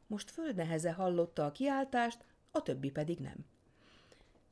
Most 0.08 0.32
földneheze 0.32 0.92
hallotta 0.92 1.46
a 1.46 1.52
kiáltást, 1.52 2.24
a 2.52 2.62
többi 2.62 2.92
pedig 2.92 3.20
nem. 3.20 3.46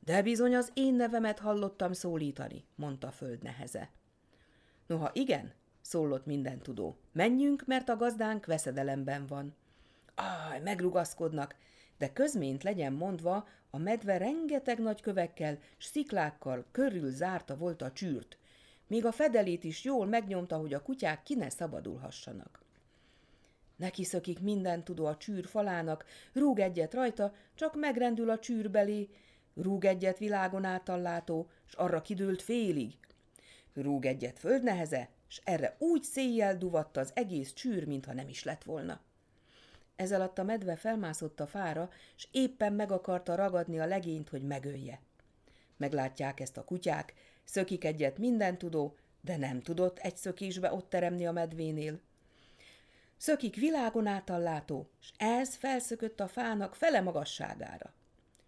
De 0.04 0.22
bizony 0.22 0.56
az 0.56 0.70
én 0.74 0.94
nevemet 0.94 1.38
hallottam 1.38 1.92
szólítani, 1.92 2.64
mondta 2.74 3.10
földneheze. 3.10 3.90
Noha 4.86 5.10
igen, 5.12 5.52
szólott 5.80 6.26
minden 6.26 6.58
tudó. 6.58 6.96
Menjünk, 7.12 7.66
mert 7.66 7.88
a 7.88 7.96
gazdánk 7.96 8.46
veszedelemben 8.46 9.26
van. 9.26 9.54
Áj, 10.22 10.60
megrugaszkodnak, 10.60 11.54
de 11.98 12.12
közmént 12.12 12.62
legyen 12.62 12.92
mondva, 12.92 13.46
a 13.70 13.78
medve 13.78 14.18
rengeteg 14.18 14.78
nagy 14.78 15.00
kövekkel 15.00 15.58
s 15.76 15.84
sziklákkal 15.84 16.64
körül 16.72 17.10
zárta 17.10 17.56
volt 17.56 17.82
a 17.82 17.92
csűrt, 17.92 18.38
míg 18.86 19.04
a 19.04 19.12
fedelét 19.12 19.64
is 19.64 19.84
jól 19.84 20.06
megnyomta, 20.06 20.56
hogy 20.56 20.74
a 20.74 20.82
kutyák 20.82 21.22
ki 21.22 21.34
ne 21.34 21.50
szabadulhassanak. 21.50 22.60
Neki 23.76 24.04
szökik 24.04 24.40
minden 24.40 24.84
tudó 24.84 25.06
a 25.06 25.16
csűr 25.16 25.46
falának, 25.46 26.04
rúg 26.32 26.58
egyet 26.58 26.94
rajta, 26.94 27.34
csak 27.54 27.74
megrendül 27.76 28.30
a 28.30 28.38
csűr 28.38 28.70
belé, 28.70 29.08
rúg 29.54 29.84
egyet 29.84 30.18
világon 30.18 30.64
átallátó, 30.64 31.48
s 31.66 31.74
arra 31.74 32.02
kidőlt 32.02 32.42
félig. 32.42 32.98
Rúg 33.74 34.04
egyet 34.06 34.38
földneheze, 34.38 35.08
s 35.28 35.40
erre 35.44 35.76
úgy 35.78 36.02
széjjel 36.02 36.58
duvatta 36.58 37.00
az 37.00 37.10
egész 37.14 37.52
csűr, 37.52 37.86
mintha 37.86 38.12
nem 38.12 38.28
is 38.28 38.44
lett 38.44 38.62
volna. 38.62 39.00
Ez 40.00 40.12
alatt 40.12 40.38
a 40.38 40.42
medve 40.42 40.76
felmászott 40.76 41.40
a 41.40 41.46
fára, 41.46 41.90
s 42.16 42.28
éppen 42.30 42.72
meg 42.72 42.92
akarta 42.92 43.34
ragadni 43.34 43.80
a 43.80 43.86
legényt, 43.86 44.28
hogy 44.28 44.42
megölje. 44.42 45.00
Meglátják 45.76 46.40
ezt 46.40 46.56
a 46.56 46.64
kutyák, 46.64 47.14
szökik 47.44 47.84
egyet 47.84 48.18
minden 48.18 48.58
tudó, 48.58 48.96
de 49.20 49.36
nem 49.36 49.62
tudott 49.62 49.98
egy 49.98 50.16
szökésbe 50.16 50.72
ott 50.72 50.88
teremni 50.90 51.26
a 51.26 51.32
medvénél. 51.32 52.00
Szökik 53.16 53.56
világon 53.56 54.06
átallátó, 54.06 54.88
s 55.00 55.12
ez 55.16 55.54
felszökött 55.54 56.20
a 56.20 56.28
fának 56.28 56.74
fele 56.74 57.00
magasságára. 57.00 57.92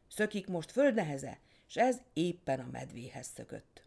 Szökik 0.08 0.46
most 0.46 0.70
földneheze, 0.70 1.38
s 1.66 1.76
ez 1.76 1.96
éppen 2.12 2.60
a 2.60 2.68
medvéhez 2.72 3.26
szökött. 3.34 3.82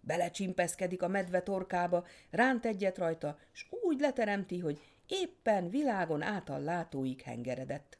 Belecsimpeszkedik 0.00 1.02
a 1.02 1.08
medve 1.08 1.42
torkába, 1.42 2.06
ránt 2.30 2.66
egyet 2.66 2.98
rajta, 2.98 3.38
s 3.52 3.66
úgy 3.70 4.00
leteremti, 4.00 4.58
hogy 4.58 4.80
éppen 5.08 5.70
világon 5.70 6.22
által 6.22 6.60
látóig 6.60 7.20
hengeredett. 7.20 7.98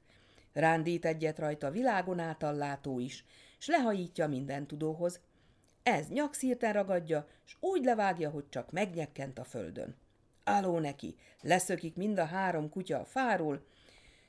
Rándít 0.53 1.05
egyet 1.05 1.38
rajta 1.38 1.71
világon 1.71 2.19
által 2.19 2.55
látó 2.55 2.99
is, 2.99 3.25
s 3.59 3.66
lehajítja 3.66 4.29
minden 4.29 4.66
tudóhoz. 4.66 5.21
Ez 5.83 6.09
nyakszírten 6.09 6.73
ragadja, 6.73 7.29
s 7.45 7.57
úgy 7.61 7.85
levágja, 7.85 8.31
hogy 8.31 8.49
csak 8.49 8.71
megnyekkent 8.71 9.38
a 9.38 9.45
földön. 9.45 9.97
Áló 10.45 10.79
neki, 10.79 11.16
leszökik 11.40 11.95
mind 11.95 12.19
a 12.19 12.25
három 12.25 12.71
kutya 12.71 13.01
a 13.01 13.05
fáról, 13.05 13.66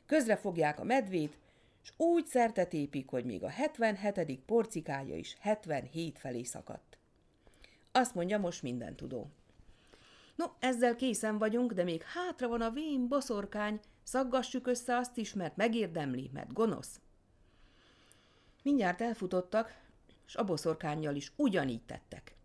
közre 0.06 0.36
fogják 0.36 0.80
a 0.80 0.84
medvét, 0.84 1.38
s 1.82 1.94
úgy 1.98 2.26
szertetépik, 2.26 3.10
hogy 3.10 3.26
még 3.26 3.44
a 3.44 3.50
77. 3.50 4.40
porcikája 4.46 5.16
is 5.16 5.36
77 5.40 6.20
felé 6.20 6.44
szakadt. 6.44 6.98
Azt 7.92 8.16
mondja 8.16 8.38
most 8.38 8.62
minden 8.62 8.96
tudó. 8.96 9.30
No, 10.38 10.46
ezzel 10.60 10.96
készen 10.96 11.38
vagyunk, 11.38 11.74
de 11.74 11.84
még 11.84 12.04
hátra 12.04 12.48
van 12.48 12.62
a 12.62 12.70
vén 12.70 13.08
boszorkány, 13.08 13.80
szaggassuk 14.04 14.68
össze 14.68 14.96
azt 14.96 15.18
is, 15.18 15.34
mert 15.34 15.56
megérdemli, 15.56 16.30
mert 16.34 16.54
gonosz. 16.54 17.00
Mindjárt 18.64 19.02
elfutottak, 19.02 19.82
s 20.26 20.36
a 20.36 20.44
boszorkányjal 20.44 21.16
is 21.16 21.32
ugyanígy 21.36 21.82
tettek. 21.82 22.36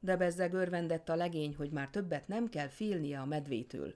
De 0.00 0.16
bezzeg 0.16 0.52
örvendett 0.52 1.08
a 1.08 1.14
legény, 1.14 1.54
hogy 1.56 1.70
már 1.70 1.88
többet 1.88 2.28
nem 2.28 2.48
kell 2.48 2.68
félnie 2.68 3.20
a 3.20 3.26
medvétől. 3.26 3.94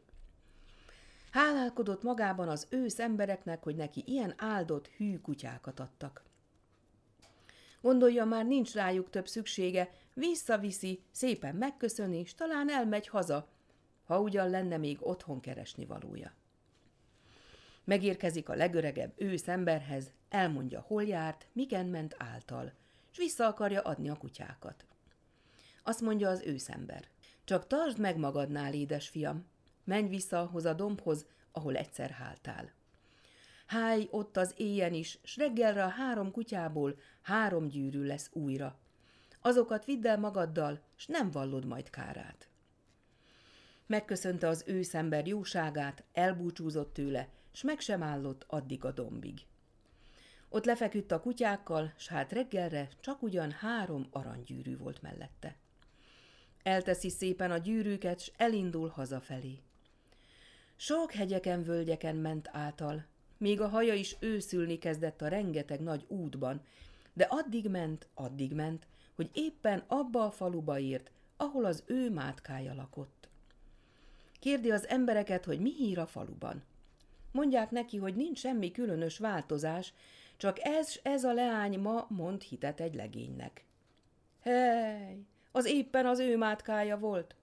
Hálálkodott 1.30 2.02
magában 2.02 2.48
az 2.48 2.66
ősz 2.70 2.98
embereknek, 2.98 3.62
hogy 3.62 3.76
neki 3.76 4.02
ilyen 4.06 4.34
áldott 4.37 4.87
hű 4.87 5.18
kutyákat 5.18 5.80
adtak. 5.80 6.22
Gondolja, 7.80 8.24
már 8.24 8.46
nincs 8.46 8.74
rájuk 8.74 9.11
több 9.11 9.28
szüksége, 9.28 9.90
visszaviszi, 10.18 11.02
szépen 11.11 11.54
megköszöni, 11.54 12.18
és 12.18 12.35
talán 12.35 12.70
elmegy 12.70 13.09
haza, 13.09 13.48
ha 14.04 14.20
ugyan 14.20 14.50
lenne 14.50 14.76
még 14.76 14.98
otthon 15.00 15.40
keresni 15.40 15.87
valója. 15.87 16.33
Megérkezik 17.85 18.48
a 18.48 18.54
legöregebb 18.54 19.12
ősz 19.16 19.48
emberhez, 19.48 20.12
elmondja, 20.28 20.81
hol 20.81 21.04
járt, 21.04 21.46
miken 21.52 21.87
ment 21.87 22.14
által, 22.18 22.72
és 23.11 23.18
vissza 23.18 23.46
akarja 23.46 23.81
adni 23.81 24.09
a 24.09 24.16
kutyákat. 24.16 24.85
Azt 25.83 26.00
mondja 26.00 26.28
az 26.28 26.42
őszember, 26.42 27.09
csak 27.44 27.66
tartsd 27.66 27.98
meg 27.98 28.16
magadnál, 28.16 28.74
édes 28.74 29.09
fiam, 29.09 29.46
menj 29.85 30.09
vissza 30.09 30.40
ahhoz 30.40 30.64
a 30.64 30.72
dombhoz, 30.72 31.26
ahol 31.52 31.76
egyszer 31.76 32.11
háltál. 32.11 32.72
Háj 33.66 34.09
ott 34.11 34.37
az 34.37 34.54
éjjen 34.57 34.94
is, 34.94 35.18
s 35.22 35.37
reggelre 35.37 35.85
a 35.85 35.88
három 35.88 36.31
kutyából 36.31 36.98
három 37.22 37.68
gyűrű 37.68 38.02
lesz 38.02 38.31
újra. 38.33 38.78
Azokat 39.48 39.84
vidd 39.84 40.06
el 40.06 40.18
magaddal, 40.18 40.80
s 40.96 41.06
nem 41.06 41.30
vallod 41.30 41.64
majd 41.64 41.90
kárát. 41.90 42.48
Megköszönte 43.87 44.48
az 44.48 44.64
őszember 44.66 45.26
jóságát, 45.26 46.04
elbúcsúzott 46.12 46.92
tőle, 46.92 47.28
s 47.52 47.62
meg 47.62 47.80
sem 47.80 48.02
állott 48.02 48.44
addig 48.48 48.84
a 48.84 48.92
dombig. 48.92 49.46
Ott 50.48 50.64
lefeküdt 50.64 51.12
a 51.12 51.20
kutyákkal, 51.20 51.92
s 51.96 52.08
hát 52.08 52.32
reggelre 52.32 52.88
csak 53.00 53.22
ugyan 53.22 53.50
három 53.50 54.06
aranygyűrű 54.11 54.76
volt 54.76 55.02
mellette. 55.02 55.56
Elteszi 56.62 57.11
szépen 57.11 57.50
a 57.50 57.58
gyűrűket, 57.58 58.20
s 58.20 58.32
elindul 58.37 58.88
hazafelé. 58.88 59.58
Sok 60.76 61.12
hegyeken, 61.12 61.62
völgyeken 61.62 62.16
ment 62.16 62.48
által, 62.52 63.06
még 63.38 63.61
a 63.61 63.68
haja 63.68 63.94
is 63.94 64.16
őszülni 64.20 64.78
kezdett 64.78 65.22
a 65.22 65.28
rengeteg 65.28 65.80
nagy 65.80 66.04
útban, 66.08 66.62
de 67.12 67.24
addig 67.24 67.68
ment, 67.68 68.08
addig 68.14 68.52
ment, 68.52 68.87
hogy 69.18 69.31
éppen 69.33 69.83
abba 69.87 70.24
a 70.24 70.31
faluba 70.31 70.78
ért, 70.78 71.11
ahol 71.37 71.64
az 71.64 71.83
ő 71.87 72.11
mátkája 72.11 72.74
lakott. 72.74 73.28
Kérdi 74.40 74.70
az 74.70 74.88
embereket, 74.88 75.44
hogy 75.44 75.61
mi 75.61 75.72
hír 75.72 75.98
a 75.98 76.07
faluban. 76.07 76.62
Mondják 77.33 77.70
neki, 77.70 77.96
hogy 77.96 78.14
nincs 78.14 78.38
semmi 78.38 78.70
különös 78.70 79.18
változás, 79.18 79.92
csak 80.37 80.57
ez, 80.61 80.98
ez 81.02 81.24
a 81.24 81.33
leány 81.33 81.78
ma 81.78 82.07
mond 82.09 82.42
hitet 82.42 82.81
egy 82.81 82.94
legénynek. 82.94 83.64
Hely, 84.42 85.18
az 85.52 85.66
éppen 85.66 86.07
az 86.07 86.18
ő 86.18 86.37
mátkája 86.37 86.98
volt. 86.98 87.35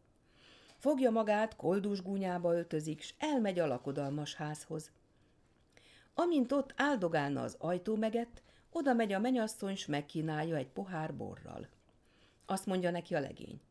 Fogja 0.78 1.12
magát, 1.12 1.56
koldus 1.56 2.02
gúnyába 2.02 2.54
öltözik, 2.54 3.02
s 3.02 3.14
elmegy 3.18 3.60
a 3.60 3.68
lakodalmas 3.68 4.36
házhoz. 4.36 4.92
Amint 6.14 6.52
ott 6.52 6.74
áldogálna 6.76 7.42
az 7.42 7.56
ajtó 7.60 7.96
megett, 7.96 8.42
oda 8.76 8.94
megy 8.94 9.14
a 9.14 9.20
menyasszony, 9.20 9.76
s 9.76 9.86
megkínálja 9.86 10.56
egy 10.56 10.68
pohár 10.68 11.16
borral. 11.16 11.68
Azt 12.46 12.66
mondja 12.66 12.92
neki 12.92 13.16
a 13.16 13.20
legény. 13.20 13.62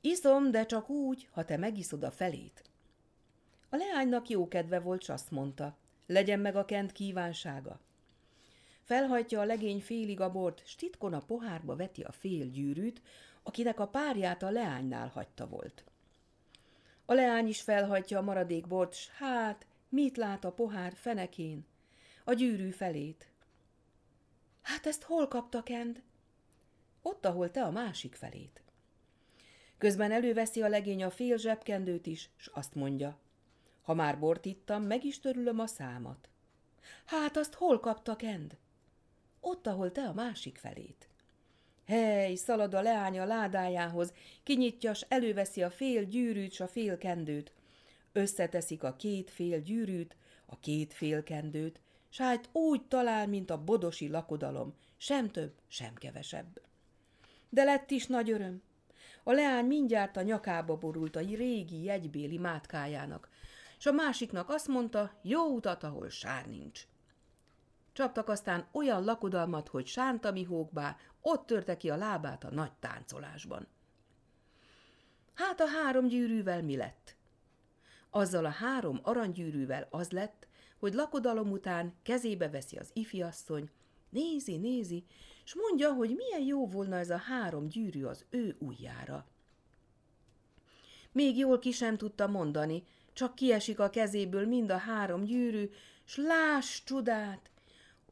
Iszom, 0.00 0.50
de 0.50 0.66
csak 0.66 0.88
úgy, 0.88 1.28
ha 1.32 1.44
te 1.44 1.56
megiszod 1.56 2.02
a 2.02 2.10
felét. 2.10 2.64
A 3.68 3.76
leánynak 3.76 4.28
jó 4.28 4.48
kedve 4.48 4.80
volt, 4.80 5.02
s 5.02 5.08
azt 5.08 5.30
mondta, 5.30 5.76
legyen 6.06 6.40
meg 6.40 6.56
a 6.56 6.64
kent 6.64 6.92
kívánsága. 6.92 7.80
Felhajtja 8.82 9.40
a 9.40 9.44
legény 9.44 9.80
félig 9.80 10.20
a 10.20 10.30
bort, 10.30 10.62
s 10.66 10.74
titkon 10.74 11.14
a 11.14 11.20
pohárba 11.20 11.76
veti 11.76 12.02
a 12.02 12.12
fél 12.12 12.46
gyűrűt, 12.46 13.02
akinek 13.42 13.80
a 13.80 13.88
párját 13.88 14.42
a 14.42 14.50
leánynál 14.50 15.08
hagyta 15.08 15.46
volt. 15.46 15.84
A 17.04 17.12
leány 17.12 17.46
is 17.46 17.60
felhajtja 17.60 18.18
a 18.18 18.22
maradék 18.22 18.66
bort, 18.66 18.94
s 18.94 19.08
hát, 19.08 19.66
mit 19.88 20.16
lát 20.16 20.44
a 20.44 20.52
pohár 20.52 20.92
fenekén? 20.94 21.66
A 22.24 22.32
gyűrű 22.32 22.70
felét. 22.70 23.30
Hát 24.62 24.86
ezt 24.86 25.02
hol 25.02 25.28
kapta 25.28 25.62
Kend? 25.62 26.02
Ott, 27.02 27.26
ahol 27.26 27.50
te 27.50 27.62
a 27.62 27.70
másik 27.70 28.14
felét. 28.14 28.62
Közben 29.78 30.12
előveszi 30.12 30.62
a 30.62 30.68
legény 30.68 31.02
a 31.02 31.10
fél 31.10 31.36
zsebkendőt 31.36 32.06
is, 32.06 32.30
s 32.36 32.46
azt 32.46 32.74
mondja, 32.74 33.18
ha 33.82 33.94
már 33.94 34.18
bort 34.18 34.44
ittam, 34.44 34.82
meg 34.82 35.04
is 35.04 35.20
törülöm 35.20 35.58
a 35.58 35.66
számat. 35.66 36.28
Hát 37.04 37.36
azt 37.36 37.54
hol 37.54 37.80
kapta 37.80 38.16
Kend? 38.16 38.56
Ott, 39.40 39.66
ahol 39.66 39.92
te 39.92 40.02
a 40.02 40.12
másik 40.12 40.58
felét. 40.58 41.08
Hely, 41.86 42.34
szalad 42.34 42.74
a 42.74 42.82
leány 42.82 43.18
a 43.18 43.24
ládájához, 43.24 44.12
kinyitja, 44.42 44.94
s 44.94 45.04
előveszi 45.08 45.62
a 45.62 45.70
fél 45.70 46.04
gyűrűt, 46.04 46.52
s 46.52 46.60
a 46.60 46.66
fél 46.66 46.98
kendőt. 46.98 47.52
Összeteszik 48.12 48.82
a 48.82 48.96
két 48.96 49.30
fél 49.30 49.60
gyűrűt, 49.60 50.16
a 50.46 50.58
két 50.58 50.92
fél 50.92 51.22
kendőt, 51.22 51.80
s 52.10 52.18
hát 52.18 52.48
úgy 52.52 52.82
talál, 52.82 53.26
mint 53.26 53.50
a 53.50 53.64
bodosi 53.64 54.08
lakodalom, 54.08 54.74
sem 54.96 55.30
több, 55.30 55.52
sem 55.68 55.94
kevesebb. 55.94 56.60
De 57.48 57.64
lett 57.64 57.90
is 57.90 58.06
nagy 58.06 58.30
öröm. 58.30 58.62
A 59.24 59.32
leány 59.32 59.66
mindjárt 59.66 60.16
a 60.16 60.22
nyakába 60.22 60.76
borult 60.76 61.16
a 61.16 61.20
régi 61.20 61.82
jegybéli 61.82 62.38
mátkájának, 62.38 63.28
s 63.78 63.86
a 63.86 63.92
másiknak 63.92 64.48
azt 64.48 64.68
mondta, 64.68 65.12
jó 65.22 65.54
utat, 65.54 65.82
ahol 65.82 66.08
sár 66.08 66.46
nincs. 66.46 66.86
Csaptak 67.92 68.28
aztán 68.28 68.66
olyan 68.72 69.04
lakodalmat, 69.04 69.68
hogy 69.68 69.86
sánta 69.86 70.32
mihókbá, 70.32 70.96
ott 71.20 71.46
törte 71.46 71.76
ki 71.76 71.90
a 71.90 71.96
lábát 71.96 72.44
a 72.44 72.50
nagy 72.50 72.72
táncolásban. 72.72 73.66
Hát 75.34 75.60
a 75.60 75.66
három 75.66 76.06
gyűrűvel 76.06 76.62
mi 76.62 76.76
lett? 76.76 77.16
Azzal 78.10 78.44
a 78.44 78.50
három 78.50 79.00
aranygyűrűvel 79.02 79.86
az 79.90 80.10
lett, 80.10 80.48
hogy 80.80 80.94
lakodalom 80.94 81.50
után 81.50 81.94
kezébe 82.02 82.48
veszi 82.48 82.76
az 82.76 82.90
ifiasszony, 82.92 83.70
nézi, 84.08 84.56
nézi, 84.56 85.04
s 85.44 85.54
mondja, 85.54 85.92
hogy 85.92 86.14
milyen 86.16 86.46
jó 86.46 86.66
volna 86.66 86.96
ez 86.96 87.10
a 87.10 87.16
három 87.16 87.68
gyűrű 87.68 88.04
az 88.04 88.24
ő 88.30 88.56
ujjára. 88.58 89.26
Még 91.12 91.38
jól 91.38 91.58
ki 91.58 91.70
sem 91.70 91.96
tudta 91.96 92.26
mondani, 92.26 92.82
csak 93.12 93.34
kiesik 93.34 93.78
a 93.78 93.90
kezéből 93.90 94.46
mind 94.46 94.70
a 94.70 94.76
három 94.76 95.24
gyűrű, 95.24 95.70
s 96.04 96.16
láss 96.16 96.82
csodát! 96.84 97.50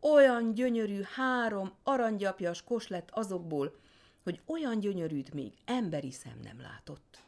Olyan 0.01 0.55
gyönyörű 0.55 1.01
három 1.15 1.73
aranygyapjas 1.83 2.63
kos 2.63 2.89
lett 2.89 3.11
azokból, 3.11 3.77
hogy 4.23 4.41
olyan 4.47 4.81
gyönyörűt 4.81 5.35
még 5.35 5.53
emberi 5.65 6.11
szem 6.11 6.41
nem 6.43 6.61
látott. 6.61 7.28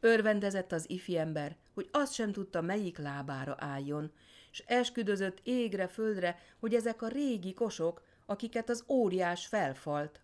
Örvendezett 0.00 0.72
az 0.72 0.88
ember, 1.06 1.56
hogy 1.74 1.88
azt 1.92 2.12
sem 2.12 2.32
tudta, 2.32 2.60
melyik 2.60 2.98
lábára 2.98 3.56
álljon, 3.58 4.12
s 4.50 4.62
esküdözött 4.66 5.40
égre, 5.42 5.88
földre, 5.88 6.38
hogy 6.58 6.74
ezek 6.74 7.02
a 7.02 7.08
régi 7.08 7.54
kosok, 7.54 8.02
akiket 8.26 8.70
az 8.70 8.84
óriás 8.88 9.46
felfalt. 9.46 10.20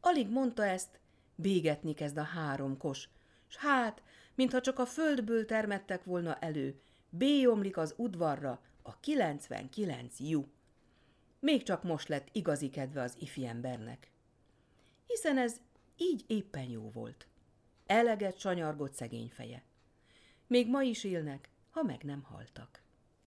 Alig 0.00 0.28
mondta 0.28 0.64
ezt, 0.64 1.00
bégetni 1.34 1.94
kezd 1.94 2.16
a 2.16 2.22
három 2.22 2.76
kos, 2.76 3.08
s 3.46 3.56
hát, 3.56 4.02
mintha 4.34 4.60
csak 4.60 4.78
a 4.78 4.86
földből 4.86 5.44
termettek 5.44 6.04
volna 6.04 6.38
elő, 6.38 6.80
bélyomlik 7.10 7.76
az 7.76 7.94
udvarra 7.96 8.60
a 8.82 9.00
99 9.00 10.20
jú. 10.20 10.48
Még 11.40 11.62
csak 11.62 11.82
most 11.82 12.08
lett 12.08 12.28
igazi 12.32 12.70
kedve 12.70 13.02
az 13.02 13.16
embernek. 13.42 14.10
Hiszen 15.06 15.38
ez 15.38 15.56
így 15.96 16.24
éppen 16.26 16.64
jó 16.64 16.90
volt. 16.90 17.26
Eleget 17.88 18.38
sanyargott 18.38 18.94
szegény 18.94 19.30
feje. 19.34 19.62
Még 20.46 20.68
ma 20.70 20.82
is 20.82 21.04
élnek, 21.04 21.48
ha 21.70 21.82
meg 21.82 22.02
nem 22.02 22.22
haltak. 22.22 22.82